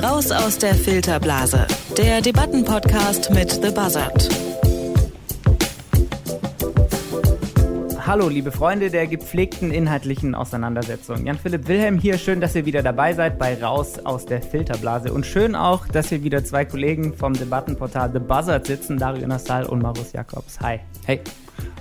[0.00, 1.66] Raus aus der Filterblase.
[1.98, 4.28] Der Debattenpodcast mit The Buzzard.
[8.06, 11.26] Hallo, liebe Freunde der gepflegten inhaltlichen Auseinandersetzung.
[11.26, 12.18] Jan-Philipp Wilhelm hier.
[12.18, 15.12] Schön, dass ihr wieder dabei seid bei Raus aus der Filterblase.
[15.12, 19.66] Und schön auch, dass hier wieder zwei Kollegen vom Debattenportal The Buzzard sitzen, Dario Nassal
[19.66, 20.60] und Marus Jakobs.
[20.60, 20.78] Hi.
[21.06, 21.22] Hey.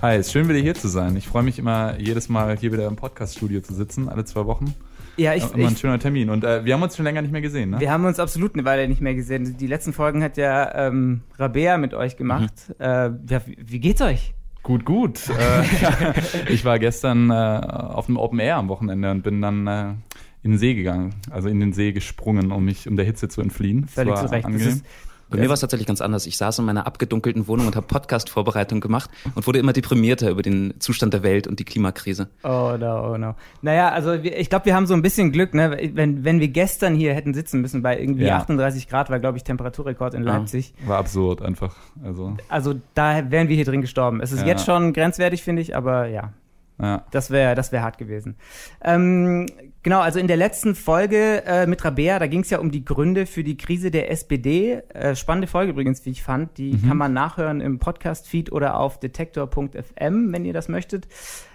[0.01, 1.15] Hi, es ist schön wieder hier zu sein.
[1.15, 4.73] Ich freue mich immer jedes Mal hier wieder im Podcaststudio zu sitzen, alle zwei Wochen.
[5.17, 6.29] Ja, ich, immer ein ich, schöner Termin.
[6.29, 7.79] Und äh, wir haben uns schon länger nicht mehr gesehen, ne?
[7.79, 9.55] Wir haben uns absolut eine Weile nicht mehr gesehen.
[9.57, 12.53] Die letzten Folgen hat ja ähm, Rabea mit euch gemacht.
[12.67, 12.75] Mhm.
[12.79, 12.87] Äh,
[13.29, 14.33] ja, wie, wie geht's euch?
[14.63, 15.29] Gut, gut.
[15.29, 16.13] äh,
[16.49, 19.89] ich war gestern äh, auf dem Open Air am Wochenende und bin dann äh,
[20.41, 23.41] in den See gegangen, also in den See gesprungen, um mich um der Hitze zu
[23.41, 23.87] entfliehen.
[23.87, 24.45] Völlig zu Recht.
[24.45, 24.85] Das ist,
[25.33, 26.27] bei mir war es tatsächlich ganz anders.
[26.27, 30.43] Ich saß in meiner abgedunkelten Wohnung und habe Podcast-Vorbereitung gemacht und wurde immer deprimierter über
[30.43, 32.29] den Zustand der Welt und die Klimakrise.
[32.43, 33.35] Oh no, oh no.
[33.61, 35.77] Naja, also ich glaube, wir haben so ein bisschen Glück, ne?
[35.93, 38.37] Wenn, wenn wir gestern hier hätten sitzen müssen bei irgendwie ja.
[38.37, 40.73] 38 Grad, war, glaube ich, Temperaturrekord in Leipzig.
[40.83, 41.75] Ja, war absurd einfach.
[42.03, 42.37] Also.
[42.49, 44.21] also da wären wir hier drin gestorben.
[44.21, 44.47] Es ist ja.
[44.47, 46.33] jetzt schon grenzwertig, finde ich, aber ja.
[46.81, 47.03] Ja.
[47.11, 48.35] Das wäre das wär hart gewesen.
[48.83, 49.47] Ähm,
[49.83, 52.83] genau, also in der letzten Folge äh, mit Rabea, da ging es ja um die
[52.83, 54.81] Gründe für die Krise der SPD.
[54.93, 56.57] Äh, spannende Folge übrigens, wie ich fand.
[56.57, 56.87] Die mhm.
[56.87, 61.07] kann man nachhören im Podcast-Feed oder auf detektor.fm, wenn ihr das möchtet.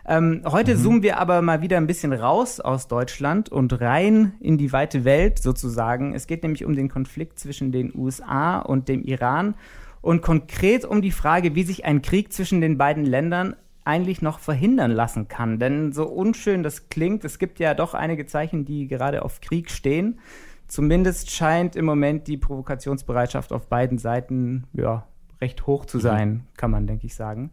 [0.07, 0.79] Ähm, heute mhm.
[0.79, 5.05] zoomen wir aber mal wieder ein bisschen raus aus Deutschland und rein in die weite
[5.05, 6.15] Welt sozusagen.
[6.15, 9.55] Es geht nämlich um den Konflikt zwischen den USA und dem Iran
[10.01, 13.57] und konkret um die Frage, wie sich ein Krieg zwischen den beiden Ländern
[13.89, 15.59] eigentlich noch verhindern lassen kann.
[15.59, 19.71] Denn so unschön das klingt, es gibt ja doch einige Zeichen, die gerade auf Krieg
[19.71, 20.21] stehen.
[20.69, 25.07] Zumindest scheint im Moment die Provokationsbereitschaft auf beiden Seiten ja,
[25.41, 26.41] recht hoch zu sein, mhm.
[26.59, 27.51] kann man, denke ich, sagen.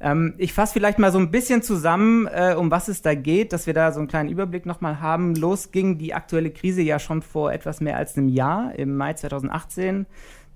[0.00, 3.52] Ähm, ich fasse vielleicht mal so ein bisschen zusammen, äh, um was es da geht,
[3.52, 5.34] dass wir da so einen kleinen Überblick nochmal haben.
[5.34, 9.12] Los ging die aktuelle Krise ja schon vor etwas mehr als einem Jahr, im Mai
[9.12, 10.06] 2018.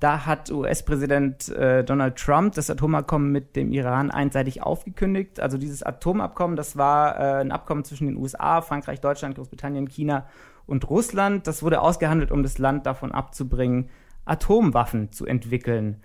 [0.03, 5.39] Da hat US-Präsident äh, Donald Trump das Atomabkommen mit dem Iran einseitig aufgekündigt.
[5.39, 10.27] Also dieses Atomabkommen, das war äh, ein Abkommen zwischen den USA, Frankreich, Deutschland, Großbritannien, China
[10.67, 11.47] und Russland.
[11.47, 13.91] Das wurde ausgehandelt, um das Land davon abzubringen,
[14.25, 16.03] Atomwaffen zu entwickeln.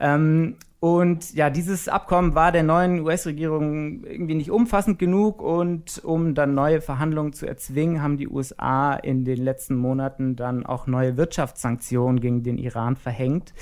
[0.00, 6.36] Ähm, und ja, dieses Abkommen war der neuen US-Regierung irgendwie nicht umfassend genug und um
[6.36, 11.16] dann neue Verhandlungen zu erzwingen, haben die USA in den letzten Monaten dann auch neue
[11.16, 13.52] Wirtschaftssanktionen gegen den Iran verhängt.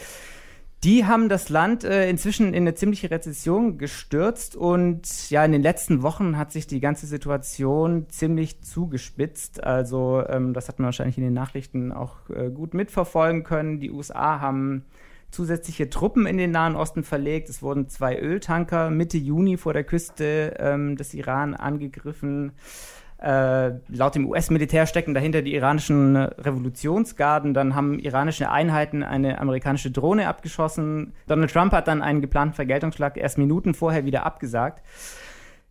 [0.82, 5.62] Die haben das Land äh, inzwischen in eine ziemliche Rezession gestürzt und ja, in den
[5.62, 9.64] letzten Wochen hat sich die ganze Situation ziemlich zugespitzt.
[9.64, 13.80] Also ähm, das hat man wahrscheinlich in den Nachrichten auch äh, gut mitverfolgen können.
[13.80, 14.84] Die USA haben
[15.34, 17.48] zusätzliche Truppen in den Nahen Osten verlegt.
[17.48, 22.52] Es wurden zwei Öltanker Mitte Juni vor der Küste ähm, des Iran angegriffen.
[23.18, 27.54] Äh, laut dem US-Militär stecken dahinter die iranischen Revolutionsgarden.
[27.54, 31.14] Dann haben iranische Einheiten eine amerikanische Drohne abgeschossen.
[31.26, 34.82] Donald Trump hat dann einen geplanten Vergeltungsschlag erst Minuten vorher wieder abgesagt.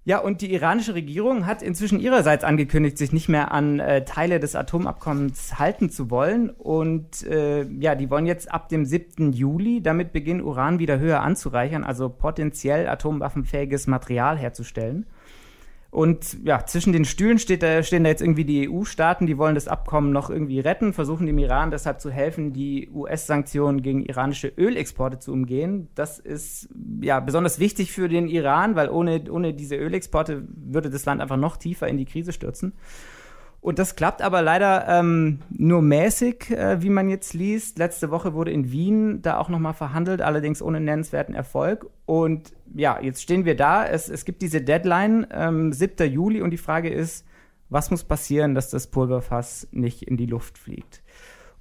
[0.06, 4.42] Ja, und die iranische Regierung hat inzwischen ihrerseits angekündigt, sich nicht mehr an äh, Teile
[4.42, 6.50] des Atomabkommens halten zu wollen.
[6.50, 9.32] Und äh, ja, die wollen jetzt ab dem 7.
[9.32, 15.06] Juli damit beginnen, Uran wieder höher anzureichern, also potenziell atomwaffenfähiges Material herzustellen.
[15.94, 19.54] Und ja, zwischen den Stühlen steht da, stehen da jetzt irgendwie die EU-Staaten, die wollen
[19.54, 24.48] das Abkommen noch irgendwie retten, versuchen dem Iran deshalb zu helfen, die US-Sanktionen gegen iranische
[24.58, 25.90] Ölexporte zu umgehen.
[25.94, 26.68] Das ist
[27.02, 31.38] ja besonders wichtig für den Iran, weil ohne, ohne diese Ölexporte würde das Land einfach
[31.38, 32.74] noch tiefer in die Krise stürzen.
[33.64, 37.78] Und das klappt aber leider ähm, nur mäßig, äh, wie man jetzt liest.
[37.78, 41.90] Letzte Woche wurde in Wien da auch nochmal verhandelt, allerdings ohne nennenswerten Erfolg.
[42.06, 43.88] Und ja, jetzt stehen wir da.
[43.88, 46.12] Es, es gibt diese Deadline, ähm, 7.
[46.12, 47.26] Juli, und die Frage ist,
[47.70, 51.02] was muss passieren, dass das Pulverfass nicht in die Luft fliegt?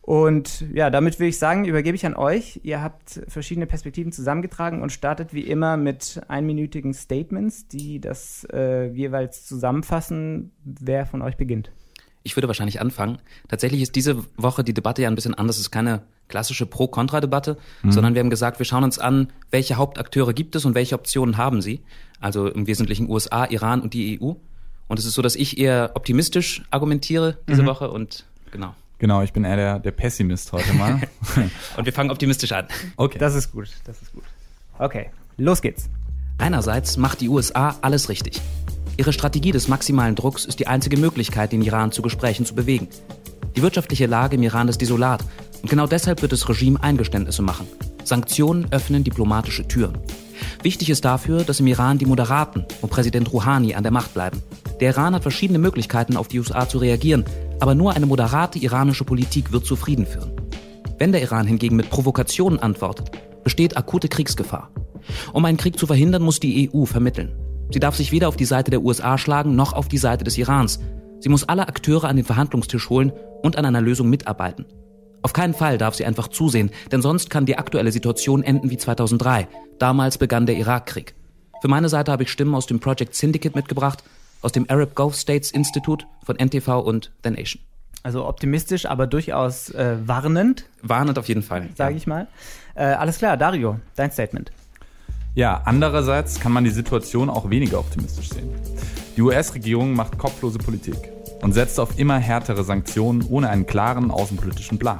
[0.00, 2.58] Und ja, damit würde ich sagen, übergebe ich an euch.
[2.64, 8.86] Ihr habt verschiedene Perspektiven zusammengetragen und startet wie immer mit einminütigen Statements, die das äh,
[8.88, 10.50] jeweils zusammenfassen.
[10.64, 11.70] Wer von euch beginnt?
[12.22, 13.18] Ich würde wahrscheinlich anfangen.
[13.48, 15.56] Tatsächlich ist diese Woche die Debatte ja ein bisschen anders.
[15.56, 17.92] Es ist keine klassische Pro-Kontra-Debatte, mhm.
[17.92, 21.36] sondern wir haben gesagt, wir schauen uns an, welche Hauptakteure gibt es und welche Optionen
[21.36, 21.82] haben sie.
[22.20, 24.32] Also im Wesentlichen USA, Iran und die EU.
[24.88, 27.66] Und es ist so, dass ich eher optimistisch argumentiere diese mhm.
[27.66, 28.74] Woche und genau.
[28.98, 31.00] Genau, ich bin eher der, der Pessimist heute mal.
[31.76, 32.68] und wir fangen optimistisch an.
[32.96, 33.18] Okay.
[33.18, 34.22] Das ist gut, das ist gut.
[34.78, 35.88] Okay, los geht's.
[36.38, 38.40] Einerseits macht die USA alles richtig.
[39.02, 42.86] Ihre Strategie des maximalen Drucks ist die einzige Möglichkeit, den Iran zu Gesprächen zu bewegen.
[43.56, 45.24] Die wirtschaftliche Lage im Iran ist desolat
[45.60, 47.66] und genau deshalb wird das Regime Eingeständnisse machen.
[48.04, 49.98] Sanktionen öffnen diplomatische Türen.
[50.62, 54.40] Wichtig ist dafür, dass im Iran die Moderaten und Präsident Rouhani an der Macht bleiben.
[54.78, 57.24] Der Iran hat verschiedene Möglichkeiten, auf die USA zu reagieren,
[57.58, 60.30] aber nur eine moderate iranische Politik wird zu Frieden führen.
[60.98, 63.10] Wenn der Iran hingegen mit Provokationen antwortet,
[63.42, 64.70] besteht akute Kriegsgefahr.
[65.32, 67.41] Um einen Krieg zu verhindern, muss die EU vermitteln.
[67.72, 70.36] Sie darf sich weder auf die Seite der USA schlagen noch auf die Seite des
[70.36, 70.78] Irans.
[71.20, 74.66] Sie muss alle Akteure an den Verhandlungstisch holen und an einer Lösung mitarbeiten.
[75.22, 78.76] Auf keinen Fall darf sie einfach zusehen, denn sonst kann die aktuelle Situation enden wie
[78.76, 79.48] 2003.
[79.78, 81.14] Damals begann der Irakkrieg.
[81.62, 84.02] Für meine Seite habe ich Stimmen aus dem Project Syndicate mitgebracht,
[84.42, 87.62] aus dem Arab Gulf States Institute von NTV und The Nation.
[88.02, 90.64] Also optimistisch, aber durchaus äh, warnend.
[90.82, 91.68] Warnend auf jeden Fall.
[91.76, 91.96] Sage ja.
[91.96, 92.26] ich mal.
[92.74, 94.50] Äh, alles klar, Dario, dein Statement.
[95.34, 98.50] Ja, andererseits kann man die Situation auch weniger optimistisch sehen.
[99.16, 100.96] Die US-Regierung macht kopflose Politik
[101.40, 104.98] und setzt auf immer härtere Sanktionen ohne einen klaren außenpolitischen Plan.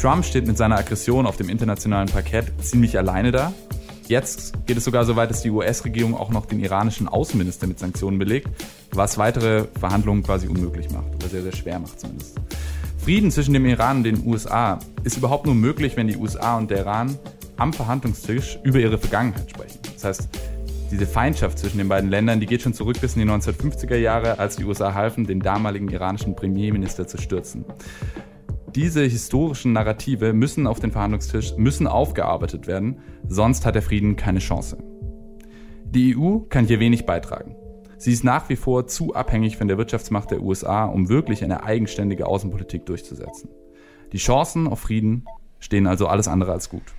[0.00, 3.52] Trump steht mit seiner Aggression auf dem internationalen Parkett ziemlich alleine da.
[4.08, 7.78] Jetzt geht es sogar so weit, dass die US-Regierung auch noch den iranischen Außenminister mit
[7.78, 8.48] Sanktionen belegt,
[8.90, 12.36] was weitere Verhandlungen quasi unmöglich macht oder sehr, sehr schwer macht zumindest.
[12.98, 16.70] Frieden zwischen dem Iran und den USA ist überhaupt nur möglich, wenn die USA und
[16.72, 17.16] der Iran
[17.60, 19.78] am Verhandlungstisch über ihre Vergangenheit sprechen.
[19.94, 20.28] Das heißt,
[20.90, 24.38] diese Feindschaft zwischen den beiden Ländern, die geht schon zurück bis in die 1950er Jahre,
[24.38, 27.66] als die USA halfen, den damaligen iranischen Premierminister zu stürzen.
[28.74, 34.38] Diese historischen Narrative müssen auf den Verhandlungstisch, müssen aufgearbeitet werden, sonst hat der Frieden keine
[34.38, 34.78] Chance.
[35.84, 37.56] Die EU kann hier wenig beitragen.
[37.98, 41.62] Sie ist nach wie vor zu abhängig von der Wirtschaftsmacht der USA, um wirklich eine
[41.62, 43.50] eigenständige Außenpolitik durchzusetzen.
[44.12, 45.26] Die Chancen auf Frieden
[45.58, 46.94] stehen also alles andere als gut.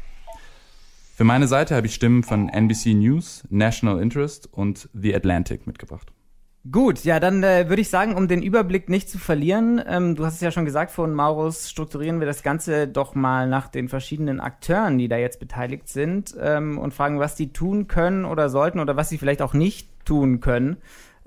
[1.22, 6.12] Für meine Seite habe ich Stimmen von NBC News, National Interest und The Atlantic mitgebracht.
[6.72, 10.26] Gut, ja, dann äh, würde ich sagen, um den Überblick nicht zu verlieren, ähm, du
[10.26, 13.88] hast es ja schon gesagt von Maurus, strukturieren wir das Ganze doch mal nach den
[13.88, 18.50] verschiedenen Akteuren, die da jetzt beteiligt sind ähm, und fragen, was die tun können oder
[18.50, 20.78] sollten oder was sie vielleicht auch nicht tun können,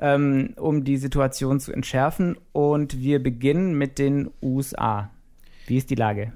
[0.01, 2.37] ähm, um die Situation zu entschärfen.
[2.51, 5.11] Und wir beginnen mit den USA.
[5.69, 6.33] Wie ist die Lage?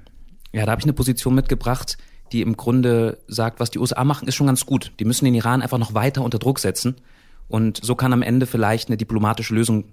[0.53, 1.97] Ja, da habe ich eine Position mitgebracht,
[2.31, 4.91] die im Grunde sagt, was die USA machen, ist schon ganz gut.
[4.99, 6.95] Die müssen den Iran einfach noch weiter unter Druck setzen.
[7.47, 9.85] Und so kann am Ende vielleicht eine diplomatische Lösung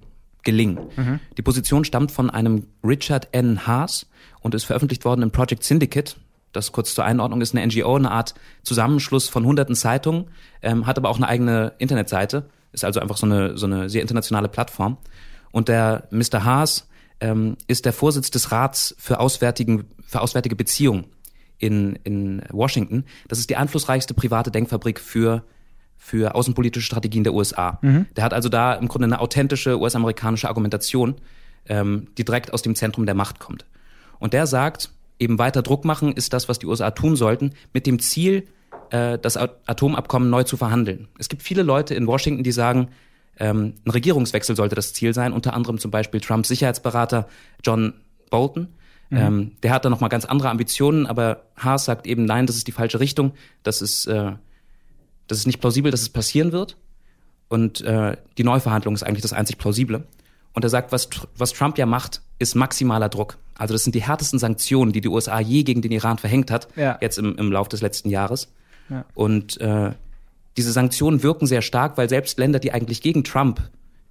[0.42, 0.78] gelingen.
[0.96, 1.20] Mhm.
[1.36, 3.66] Die Position stammt von einem Richard N.
[3.66, 4.06] Haas
[4.40, 6.16] und ist veröffentlicht worden im Project Syndicate.
[6.52, 10.26] Das kurz zur Einordnung ist eine NGO, eine Art Zusammenschluss von hunderten Zeitungen,
[10.62, 14.02] ähm, hat aber auch eine eigene Internetseite, ist also einfach so eine, so eine sehr
[14.02, 14.96] internationale Plattform.
[15.50, 16.44] Und der Mr.
[16.44, 16.88] Haas
[17.20, 21.06] ähm, ist der Vorsitz des Rats für, Auswärtigen, für auswärtige Beziehungen
[21.58, 23.04] in, in Washington.
[23.28, 25.44] Das ist die einflussreichste private Denkfabrik für
[25.98, 27.78] für außenpolitische Strategien der USA.
[27.82, 28.06] Mhm.
[28.14, 31.16] Der hat also da im Grunde eine authentische US-amerikanische Argumentation,
[31.68, 33.64] ähm, die direkt aus dem Zentrum der Macht kommt.
[34.18, 37.86] Und der sagt, eben weiter Druck machen ist das, was die USA tun sollten, mit
[37.86, 38.46] dem Ziel,
[38.90, 41.08] äh, das Atomabkommen neu zu verhandeln.
[41.18, 42.88] Es gibt viele Leute in Washington, die sagen,
[43.38, 47.28] ähm, ein Regierungswechsel sollte das Ziel sein, unter anderem zum Beispiel Trumps Sicherheitsberater
[47.64, 47.94] John
[48.30, 48.68] Bolton.
[49.10, 49.18] Mhm.
[49.18, 52.66] Ähm, der hat da nochmal ganz andere Ambitionen, aber Haas sagt eben, nein, das ist
[52.66, 53.32] die falsche Richtung.
[53.62, 54.32] Das ist, äh,
[55.28, 56.76] das ist nicht plausibel, dass es passieren wird.
[57.48, 60.04] Und äh, die Neuverhandlung ist eigentlich das einzig Plausible.
[60.52, 63.38] Und er sagt, was, was Trump ja macht, ist maximaler Druck.
[63.54, 66.68] Also das sind die härtesten Sanktionen, die die USA je gegen den Iran verhängt hat,
[66.76, 66.98] ja.
[67.00, 68.52] jetzt im, im Lauf des letzten Jahres.
[68.88, 69.04] Ja.
[69.14, 69.92] Und äh,
[70.56, 73.62] diese Sanktionen wirken sehr stark, weil selbst Länder, die eigentlich gegen Trump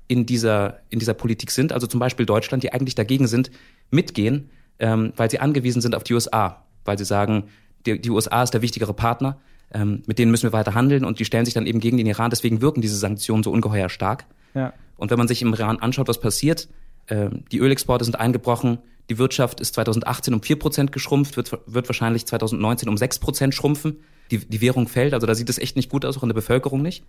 [0.08, 3.52] in dieser, in dieser Politik sind, also zum Beispiel Deutschland, die eigentlich dagegen sind,
[3.90, 4.50] mitgehen,
[4.80, 7.46] ähm, weil sie angewiesen sind auf die USA, weil sie sagen,
[7.86, 9.38] die, die USA ist der wichtigere Partner,
[9.74, 12.08] ähm, mit denen müssen wir weiter handeln und die stellen sich dann eben gegen den
[12.08, 12.30] Iran.
[12.30, 14.26] Deswegen wirken diese Sanktionen so ungeheuer stark.
[14.54, 14.74] Ja.
[14.98, 16.68] Und wenn man sich im Iran anschaut, was passiert,
[17.08, 18.80] äh, die Ölexporte sind eingebrochen,
[19.10, 23.98] die Wirtschaft ist 2018 um 4% geschrumpft, wird, wird wahrscheinlich 2019 um 6% schrumpfen.
[24.32, 26.34] Die, die Währung fällt, also da sieht es echt nicht gut aus, auch in der
[26.34, 27.04] Bevölkerung nicht,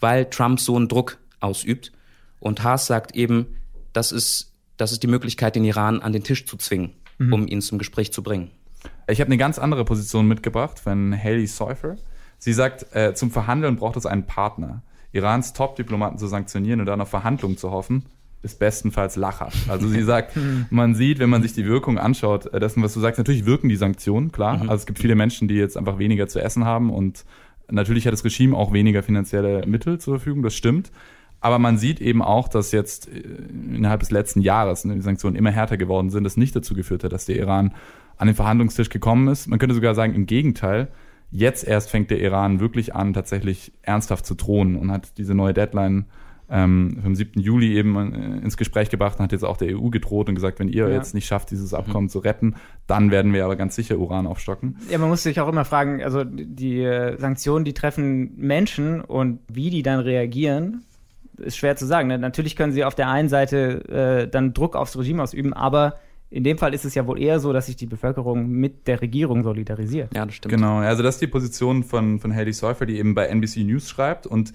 [0.00, 1.92] weil Trump so einen Druck ausübt.
[2.40, 3.56] Und Haas sagt eben,
[3.94, 7.32] das ist, das ist die Möglichkeit, den Iran an den Tisch zu zwingen, mhm.
[7.32, 8.50] um ihn zum Gespräch zu bringen.
[9.08, 11.96] Ich habe eine ganz andere Position mitgebracht von Haley Seufer.
[12.38, 14.82] Sie sagt, äh, zum Verhandeln braucht es einen Partner.
[15.12, 18.04] Irans Top-Diplomaten zu sanktionieren und dann auf Verhandlungen zu hoffen,
[18.42, 19.70] ist bestenfalls lachhaft.
[19.70, 20.38] Also sie sagt,
[20.70, 23.68] man sieht, wenn man sich die Wirkung anschaut, äh, dessen, was du sagst, natürlich wirken
[23.68, 24.56] die Sanktionen, klar.
[24.56, 24.70] Mhm.
[24.70, 27.24] Also es gibt viele Menschen, die jetzt einfach weniger zu essen haben und
[27.68, 30.90] natürlich hat das Regime auch weniger finanzielle Mittel zur Verfügung, das stimmt.
[31.40, 33.20] Aber man sieht eben auch, dass jetzt äh,
[33.74, 37.04] innerhalb des letzten Jahres ne, die Sanktionen immer härter geworden sind, das nicht dazu geführt
[37.04, 37.74] hat, dass der Iran
[38.16, 39.46] an den Verhandlungstisch gekommen ist.
[39.46, 40.88] Man könnte sogar sagen, im Gegenteil,
[41.30, 45.52] jetzt erst fängt der Iran wirklich an, tatsächlich ernsthaft zu drohen und hat diese neue
[45.52, 46.06] Deadline
[46.48, 47.40] ähm, vom 7.
[47.40, 50.60] Juli eben äh, ins Gespräch gebracht und hat jetzt auch der EU gedroht und gesagt,
[50.60, 50.94] wenn ihr ja.
[50.94, 52.10] jetzt nicht schafft, dieses Abkommen mhm.
[52.10, 52.54] zu retten,
[52.86, 54.76] dann werden wir aber ganz sicher Uran aufstocken.
[54.88, 59.40] Ja, man muss sich auch immer fragen, also die äh, Sanktionen, die treffen Menschen und
[59.48, 60.84] wie die dann reagieren,
[61.38, 62.08] ist schwer zu sagen.
[62.08, 62.18] Ne?
[62.18, 65.96] Natürlich können sie auf der einen Seite äh, dann Druck aufs Regime ausüben, aber
[66.28, 69.00] in dem Fall ist es ja wohl eher so, dass sich die Bevölkerung mit der
[69.00, 70.14] Regierung solidarisiert.
[70.14, 70.54] Ja, das stimmt.
[70.54, 73.88] Genau, also das ist die Position von, von Haley Seufer, die eben bei NBC News
[73.88, 74.52] schreibt und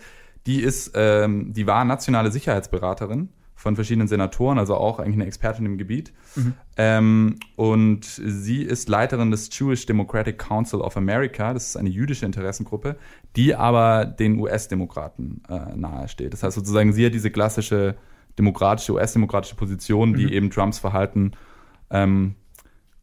[0.47, 3.29] die ist, ähm, die war nationale Sicherheitsberaterin
[3.61, 6.11] von verschiedenen Senatoren, also auch eigentlich eine Expertin im Gebiet.
[6.35, 6.53] Mhm.
[6.77, 11.53] Ähm, und sie ist Leiterin des Jewish Democratic Council of America.
[11.53, 12.95] Das ist eine jüdische Interessengruppe,
[13.35, 16.33] die aber den US-Demokraten äh, nahesteht.
[16.33, 17.97] Das heißt sozusagen, sie hat diese klassische
[18.39, 20.31] demokratische, US-demokratische Position, die mhm.
[20.31, 21.33] eben Trumps Verhalten
[21.91, 22.33] ähm,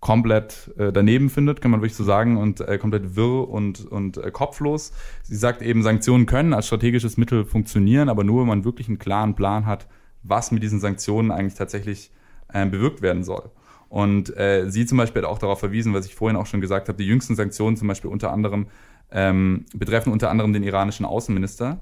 [0.00, 4.16] komplett äh, daneben findet, kann man wirklich so sagen, und äh, komplett wirr und, und
[4.16, 4.92] äh, kopflos.
[5.22, 8.98] Sie sagt eben, Sanktionen können als strategisches Mittel funktionieren, aber nur, wenn man wirklich einen
[8.98, 9.86] klaren Plan hat,
[10.22, 12.10] was mit diesen Sanktionen eigentlich tatsächlich
[12.52, 13.50] äh, bewirkt werden soll.
[13.88, 16.88] Und äh, sie zum Beispiel hat auch darauf verwiesen, was ich vorhin auch schon gesagt
[16.88, 18.66] habe, die jüngsten Sanktionen zum Beispiel unter anderem
[19.10, 21.80] ähm, betreffen unter anderem den iranischen Außenminister.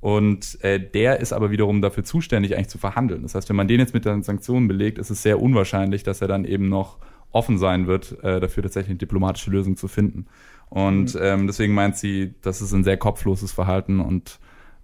[0.00, 3.22] Und äh, der ist aber wiederum dafür zuständig, eigentlich zu verhandeln.
[3.22, 6.22] Das heißt, wenn man den jetzt mit den Sanktionen belegt, ist es sehr unwahrscheinlich, dass
[6.22, 6.98] er dann eben noch
[7.32, 10.26] offen sein wird, äh, dafür tatsächlich eine diplomatische Lösung zu finden.
[10.68, 11.20] Und mhm.
[11.22, 14.38] ähm, deswegen meint sie, das ist ein sehr kopfloses Verhalten und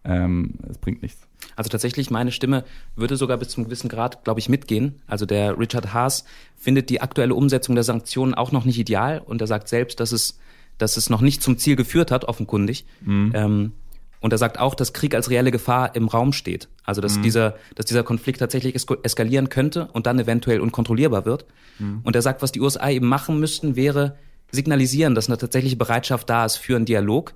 [0.05, 1.26] ähm, es bringt nichts.
[1.55, 2.65] Also tatsächlich, meine Stimme
[2.97, 5.01] würde sogar bis zum gewissen Grad, glaube ich, mitgehen.
[5.07, 6.25] Also der Richard Haas
[6.57, 10.13] findet die aktuelle Umsetzung der Sanktionen auch noch nicht ideal und er sagt selbst, dass
[10.13, 10.39] es,
[10.79, 12.85] dass es noch nicht zum Ziel geführt hat, offenkundig.
[13.01, 13.33] Mhm.
[13.35, 13.73] Ähm,
[14.21, 16.69] und er sagt auch, dass Krieg als reelle Gefahr im Raum steht.
[16.85, 17.23] Also dass mhm.
[17.23, 21.47] dieser, dass dieser Konflikt tatsächlich eskalieren könnte und dann eventuell unkontrollierbar wird.
[21.79, 22.01] Mhm.
[22.03, 24.17] Und er sagt, was die USA eben machen müssten, wäre
[24.51, 27.35] signalisieren, dass eine tatsächliche Bereitschaft da ist für einen Dialog.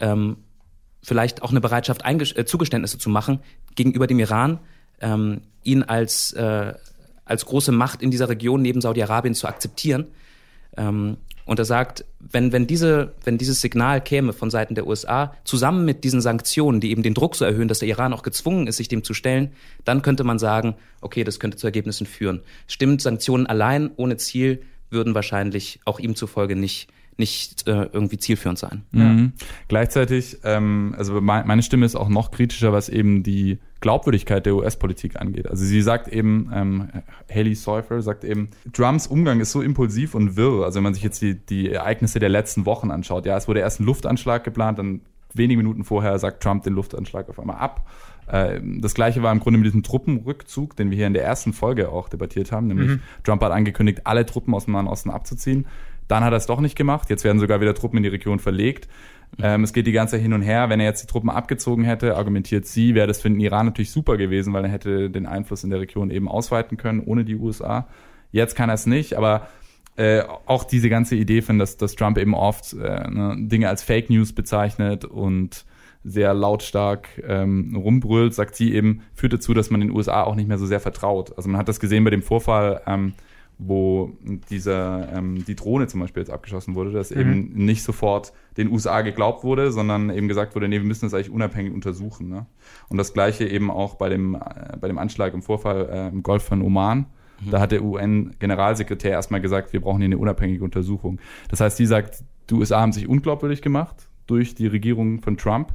[0.00, 0.36] Ähm,
[1.02, 3.40] vielleicht auch eine Bereitschaft, äh, Zugeständnisse zu machen
[3.74, 4.58] gegenüber dem Iran,
[5.00, 6.74] ähm, ihn als, äh,
[7.24, 10.06] als große Macht in dieser Region neben Saudi-Arabien zu akzeptieren.
[10.76, 15.34] Ähm, und er sagt, wenn, wenn, diese, wenn dieses Signal käme von Seiten der USA,
[15.44, 18.66] zusammen mit diesen Sanktionen, die eben den Druck so erhöhen, dass der Iran auch gezwungen
[18.66, 19.52] ist, sich dem zu stellen,
[19.86, 22.42] dann könnte man sagen, okay, das könnte zu Ergebnissen führen.
[22.66, 28.58] Stimmt, Sanktionen allein ohne Ziel würden wahrscheinlich auch ihm zufolge nicht nicht äh, irgendwie zielführend
[28.58, 28.82] sein.
[28.92, 29.32] Mhm.
[29.34, 29.46] Ja.
[29.66, 35.20] Gleichzeitig, ähm, also meine Stimme ist auch noch kritischer, was eben die Glaubwürdigkeit der US-Politik
[35.20, 35.48] angeht.
[35.48, 36.88] Also sie sagt eben, ähm,
[37.32, 40.64] Haley Seufer sagt eben, Trumps Umgang ist so impulsiv und wirr.
[40.64, 43.60] Also wenn man sich jetzt die, die Ereignisse der letzten Wochen anschaut, ja, es wurde
[43.60, 45.00] erst ein Luftanschlag geplant, dann
[45.34, 47.86] wenige Minuten vorher sagt Trump den Luftanschlag auf einmal ab.
[48.28, 51.52] Äh, das gleiche war im Grunde mit diesem Truppenrückzug, den wir hier in der ersten
[51.52, 53.00] Folge auch debattiert haben, nämlich mhm.
[53.24, 55.66] Trump hat angekündigt, alle Truppen aus dem Nahen Osten abzuziehen.
[56.08, 57.10] Dann hat er es doch nicht gemacht.
[57.10, 58.88] Jetzt werden sogar wieder Truppen in die Region verlegt.
[59.40, 60.70] Ähm, es geht die ganze Zeit hin und her.
[60.70, 63.90] Wenn er jetzt die Truppen abgezogen hätte, argumentiert sie, wäre das für den Iran natürlich
[63.90, 67.36] super gewesen, weil er hätte den Einfluss in der Region eben ausweiten können, ohne die
[67.36, 67.86] USA.
[68.32, 69.48] Jetzt kann er es nicht, aber
[69.96, 73.82] äh, auch diese ganze Idee von, dass, dass Trump eben oft äh, ne, Dinge als
[73.82, 75.64] Fake News bezeichnet und
[76.04, 80.48] sehr lautstark ähm, rumbrüllt, sagt sie eben, führt dazu, dass man den USA auch nicht
[80.48, 81.36] mehr so sehr vertraut.
[81.36, 83.14] Also man hat das gesehen bei dem Vorfall ähm,
[83.58, 84.12] wo
[84.50, 87.20] dieser, ähm, die Drohne zum Beispiel jetzt abgeschossen wurde, dass mhm.
[87.20, 91.14] eben nicht sofort den USA geglaubt wurde, sondern eben gesagt wurde, nee, wir müssen das
[91.14, 92.28] eigentlich unabhängig untersuchen.
[92.28, 92.46] Ne?
[92.88, 96.22] Und das gleiche eben auch bei dem, äh, bei dem Anschlag im Vorfall äh, im
[96.22, 97.06] Golf von Oman.
[97.40, 97.50] Mhm.
[97.50, 101.20] Da hat der UN-Generalsekretär erstmal gesagt, wir brauchen hier eine unabhängige Untersuchung.
[101.48, 105.74] Das heißt, sie sagt, die USA haben sich unglaubwürdig gemacht durch die Regierung von Trump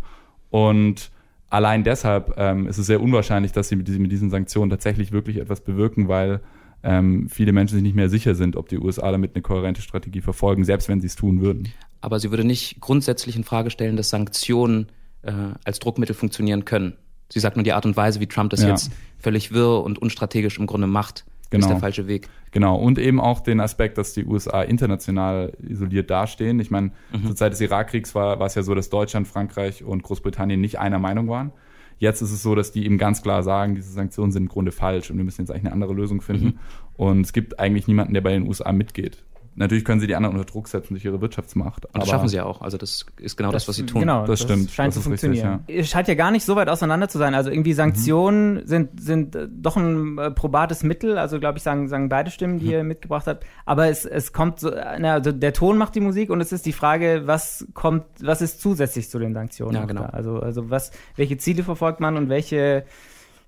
[0.50, 1.12] und
[1.50, 5.12] allein deshalb ähm, ist es sehr unwahrscheinlich, dass sie mit, diesen, mit diesen Sanktionen tatsächlich
[5.12, 6.40] wirklich etwas bewirken, weil
[6.84, 10.22] ähm, viele Menschen sich nicht mehr sicher sind, ob die USA damit eine kohärente Strategie
[10.22, 11.70] verfolgen, selbst wenn sie es tun würden.
[12.02, 14.88] Aber sie würde nicht grundsätzlich in Frage stellen, dass Sanktionen
[15.22, 15.32] äh,
[15.64, 16.94] als Druckmittel funktionieren können.
[17.30, 18.70] Sie sagt nur die Art und Weise, wie Trump das ja.
[18.70, 21.66] jetzt völlig wirr und unstrategisch im Grunde macht, genau.
[21.66, 22.28] ist der falsche Weg.
[22.52, 26.60] Genau, und eben auch den Aspekt, dass die USA international isoliert dastehen.
[26.60, 27.28] Ich meine, mhm.
[27.28, 30.78] zur Zeit des Irakkriegs war, war es ja so, dass Deutschland, Frankreich und Großbritannien nicht
[30.80, 31.52] einer Meinung waren.
[32.00, 34.72] Jetzt ist es so, dass die eben ganz klar sagen, diese Sanktionen sind im Grunde
[34.72, 36.46] falsch und wir müssen jetzt eigentlich eine andere Lösung finden.
[36.46, 36.60] Mhm.
[36.96, 39.24] Und es gibt eigentlich niemanden, der bei den USA mitgeht.
[39.56, 41.86] Natürlich können sie die anderen unter Druck setzen durch ihre Wirtschaftsmacht.
[41.86, 42.62] Und das schaffen sie ja auch.
[42.62, 44.02] Also das ist genau das, das was sie tun.
[44.02, 44.72] Genau, das, das stimmt.
[44.72, 45.56] Scheint das zu funktionieren.
[45.56, 45.82] Richtig, ja.
[45.82, 47.36] Es scheint ja gar nicht so weit auseinander zu sein.
[47.36, 48.68] Also irgendwie Sanktionen mhm.
[48.68, 51.18] sind, sind äh, doch ein äh, probates Mittel.
[51.18, 52.72] Also glaube ich, sagen, sagen beide Stimmen, die mhm.
[52.72, 53.46] ihr mitgebracht habt.
[53.66, 56.66] Aber es, es kommt so, na, also der Ton macht die Musik und es ist
[56.66, 59.76] die Frage, was kommt, was ist zusätzlich zu den Sanktionen?
[59.76, 60.04] Ja, genau.
[60.04, 62.86] Also, also was, welche Ziele verfolgt man und welche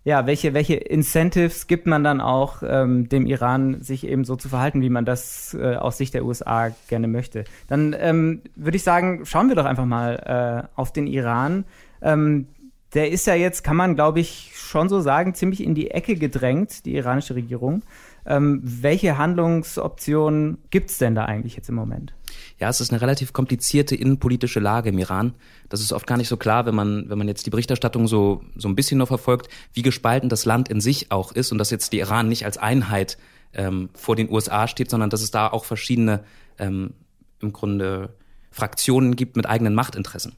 [0.06, 4.50] ja, welche, welche Incentives gibt man dann auch ähm, dem Iran, sich eben so zu
[4.50, 7.44] verhalten, wie man das äh, aus Sicht der USA gerne möchte?
[7.68, 11.66] Dann ähm, würde ich sagen, schauen wir doch einfach mal äh, auf den Iran.
[12.04, 12.48] Ähm,
[12.94, 16.16] der ist ja jetzt, kann man glaube ich schon so sagen, ziemlich in die Ecke
[16.16, 17.82] gedrängt, die iranische Regierung.
[18.28, 22.14] Ähm, welche Handlungsoptionen gibt's denn da eigentlich jetzt im Moment?
[22.60, 25.34] Ja, es ist eine relativ komplizierte innenpolitische Lage im Iran.
[25.68, 28.44] Das ist oft gar nicht so klar, wenn man, wenn man jetzt die Berichterstattung so,
[28.56, 31.70] so ein bisschen nur verfolgt, wie gespalten das Land in sich auch ist und dass
[31.70, 33.18] jetzt die Iran nicht als Einheit
[33.54, 36.24] ähm, vor den USA steht, sondern dass es da auch verschiedene
[36.58, 36.94] ähm,
[37.42, 38.14] im Grunde
[38.52, 40.34] Fraktionen gibt mit eigenen Machtinteressen.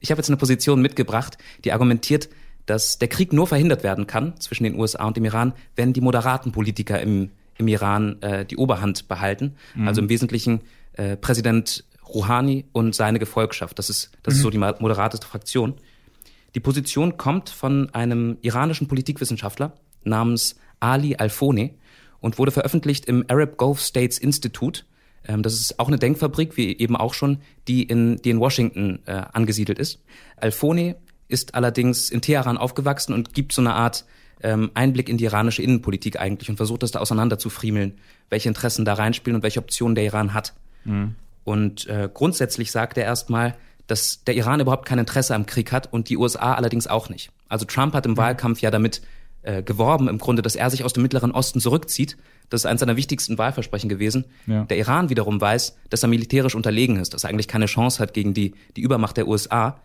[0.00, 2.30] Ich habe jetzt eine Position mitgebracht, die argumentiert,
[2.64, 6.00] dass der Krieg nur verhindert werden kann zwischen den USA und dem Iran, wenn die
[6.00, 9.54] moderaten Politiker im, im Iran äh, die Oberhand behalten.
[9.74, 9.88] Mhm.
[9.88, 10.60] Also im Wesentlichen
[10.98, 13.78] äh, Präsident Rouhani und seine Gefolgschaft.
[13.78, 14.38] Das ist, das mhm.
[14.38, 15.74] ist so die moderateste Fraktion.
[16.54, 19.74] Die Position kommt von einem iranischen Politikwissenschaftler
[20.04, 21.70] namens Ali Alfone
[22.20, 24.82] und wurde veröffentlicht im Arab Gulf States Institute.
[25.24, 27.38] Ähm, das ist auch eine Denkfabrik, wie eben auch schon,
[27.68, 30.02] die in, die in Washington äh, angesiedelt ist.
[30.36, 30.96] Alfone
[31.28, 34.06] ist allerdings in Teheran aufgewachsen und gibt so eine Art
[34.42, 37.98] ähm, Einblick in die iranische Innenpolitik eigentlich und versucht das da auseinander zu friemeln,
[38.30, 40.54] welche Interessen da reinspielen und welche Optionen der Iran hat.
[40.84, 41.14] Mhm.
[41.44, 43.54] Und äh, grundsätzlich sagt er erstmal,
[43.86, 47.30] dass der Iran überhaupt kein Interesse am Krieg hat und die USA allerdings auch nicht.
[47.48, 48.18] Also Trump hat im mhm.
[48.18, 49.00] Wahlkampf ja damit
[49.42, 52.16] äh, geworben, im Grunde, dass er sich aus dem Mittleren Osten zurückzieht.
[52.50, 54.24] Das ist eines seiner wichtigsten Wahlversprechen gewesen.
[54.46, 54.64] Ja.
[54.64, 58.14] Der Iran wiederum weiß, dass er militärisch unterlegen ist, dass er eigentlich keine Chance hat
[58.14, 59.80] gegen die, die Übermacht der USA.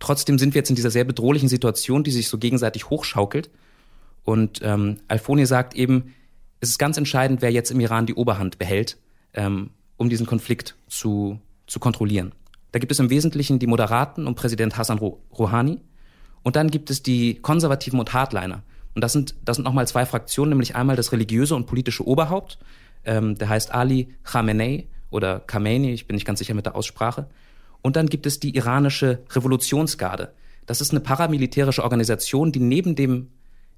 [0.00, 3.50] Trotzdem sind wir jetzt in dieser sehr bedrohlichen Situation, die sich so gegenseitig hochschaukelt.
[4.24, 6.14] Und ähm, Alfoni sagt eben,
[6.60, 8.96] es ist ganz entscheidend, wer jetzt im Iran die Oberhand behält,
[9.34, 12.32] ähm, um diesen Konflikt zu, zu kontrollieren.
[12.72, 15.80] Da gibt es im Wesentlichen die Moderaten und Präsident Hassan Rouhani.
[16.42, 18.62] Und dann gibt es die Konservativen und Hardliner.
[18.94, 22.58] Und das sind, das sind nochmal zwei Fraktionen, nämlich einmal das religiöse und politische Oberhaupt,
[23.04, 27.26] ähm, der heißt Ali Khamenei oder Khamenei, ich bin nicht ganz sicher mit der Aussprache.
[27.82, 30.32] Und dann gibt es die iranische Revolutionsgarde.
[30.66, 33.28] Das ist eine paramilitärische Organisation, die neben dem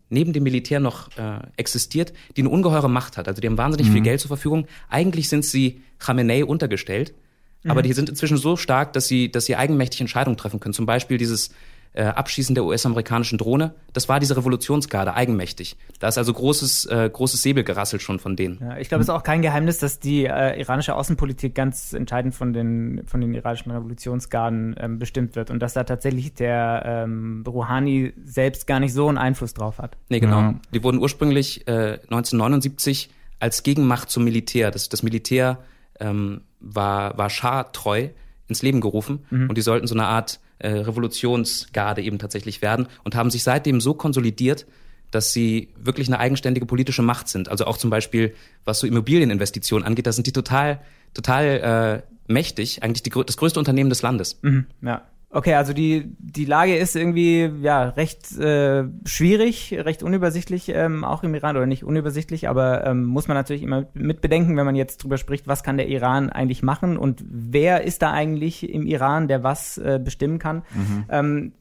[0.09, 3.29] neben dem Militär noch äh, existiert, die eine ungeheure Macht hat.
[3.29, 3.93] Also die haben wahnsinnig mhm.
[3.93, 4.67] viel Geld zur Verfügung.
[4.89, 7.15] Eigentlich sind sie Khamenei untergestellt,
[7.63, 7.71] mhm.
[7.71, 10.75] aber die sind inzwischen so stark, dass sie, dass sie eigenmächtig Entscheidungen treffen können.
[10.75, 11.51] Zum Beispiel dieses
[11.97, 13.75] äh, Abschießen der US-amerikanischen Drohne.
[13.93, 15.77] Das war diese Revolutionsgarde, eigenmächtig.
[15.99, 18.59] Da ist also großes, äh, großes Säbelgerassel schon von denen.
[18.61, 22.35] Ja, ich glaube, es ist auch kein Geheimnis, dass die äh, iranische Außenpolitik ganz entscheidend
[22.35, 27.43] von den, von den iranischen Revolutionsgarden ähm, bestimmt wird und dass da tatsächlich der ähm,
[27.47, 29.97] Rouhani selbst gar nicht so einen Einfluss drauf hat.
[30.11, 30.41] Nee, genau.
[30.41, 30.55] Ja.
[30.75, 33.09] Die wurden ursprünglich äh, 1979
[33.41, 34.71] als Gegenmacht zum Militär.
[34.71, 35.59] Das, das Militär
[35.99, 38.09] ähm, war, war Schah treu
[38.49, 39.49] ins Leben gerufen mhm.
[39.49, 43.81] und die sollten so eine Art äh, Revolutionsgarde eben tatsächlich werden und haben sich seitdem
[43.81, 44.67] so konsolidiert,
[45.11, 47.49] dass sie wirklich eine eigenständige politische Macht sind.
[47.49, 50.81] Also auch zum Beispiel, was so Immobilieninvestitionen angeht, da sind die total,
[51.15, 54.39] total äh, mächtig, eigentlich die, das größte Unternehmen des Landes.
[54.43, 55.03] Mhm, ja.
[55.37, 61.25] Okay, also die, die Lage ist irgendwie ja recht äh, schwierig, recht unübersichtlich, ähm, auch
[61.25, 64.77] im Iran, oder nicht unübersichtlich, aber ähm, muss man natürlich immer mit bedenken, wenn man
[64.77, 68.87] jetzt drüber spricht, was kann der Iran eigentlich machen und wer ist da eigentlich im
[68.87, 70.63] Iran, der was äh, bestimmen kann.
[70.75, 71.05] Mhm.
[71.11, 71.53] Ähm,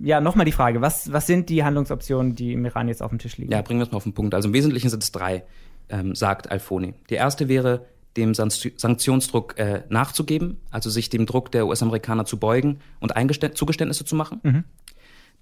[0.00, 3.18] ja, nochmal die Frage, was, was sind die Handlungsoptionen, die im Iran jetzt auf dem
[3.18, 3.50] Tisch liegen?
[3.50, 4.32] Ja, bringen wir es mal auf den Punkt.
[4.32, 5.42] Also im Wesentlichen sind es drei,
[5.88, 6.94] ähm, sagt Alfoni.
[7.10, 7.84] Die erste wäre,
[8.18, 13.12] dem Sanktionsdruck äh, nachzugeben, also sich dem Druck der US-Amerikaner zu beugen und
[13.54, 14.40] Zugeständnisse zu machen.
[14.42, 14.64] Mhm.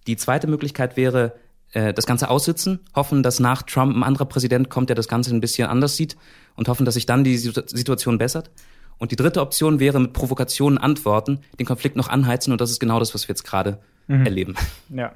[0.06, 1.34] Die zweite Möglichkeit wäre,
[1.72, 5.34] äh, das Ganze aussitzen, hoffen, dass nach Trump ein anderer Präsident kommt, der das Ganze
[5.34, 6.16] ein bisschen anders sieht
[6.54, 8.50] und hoffen, dass sich dann die Situation bessert.
[8.98, 12.80] Und die dritte Option wäre, mit Provokationen antworten, den Konflikt noch anheizen und das ist
[12.80, 14.24] genau das, was wir jetzt gerade mhm.
[14.24, 14.54] erleben.
[14.88, 15.12] Ja.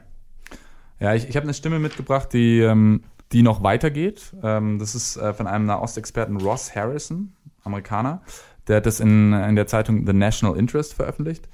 [0.99, 4.35] Ja, ich, ich habe eine Stimme mitgebracht, die, ähm, die noch weitergeht.
[4.43, 7.33] Ähm, das ist äh, von einem Nahostexperten Ross Harrison.
[7.65, 8.23] Amerikaner.
[8.69, 11.49] Der hat das in, in der Zeitung The National Interest veröffentlicht.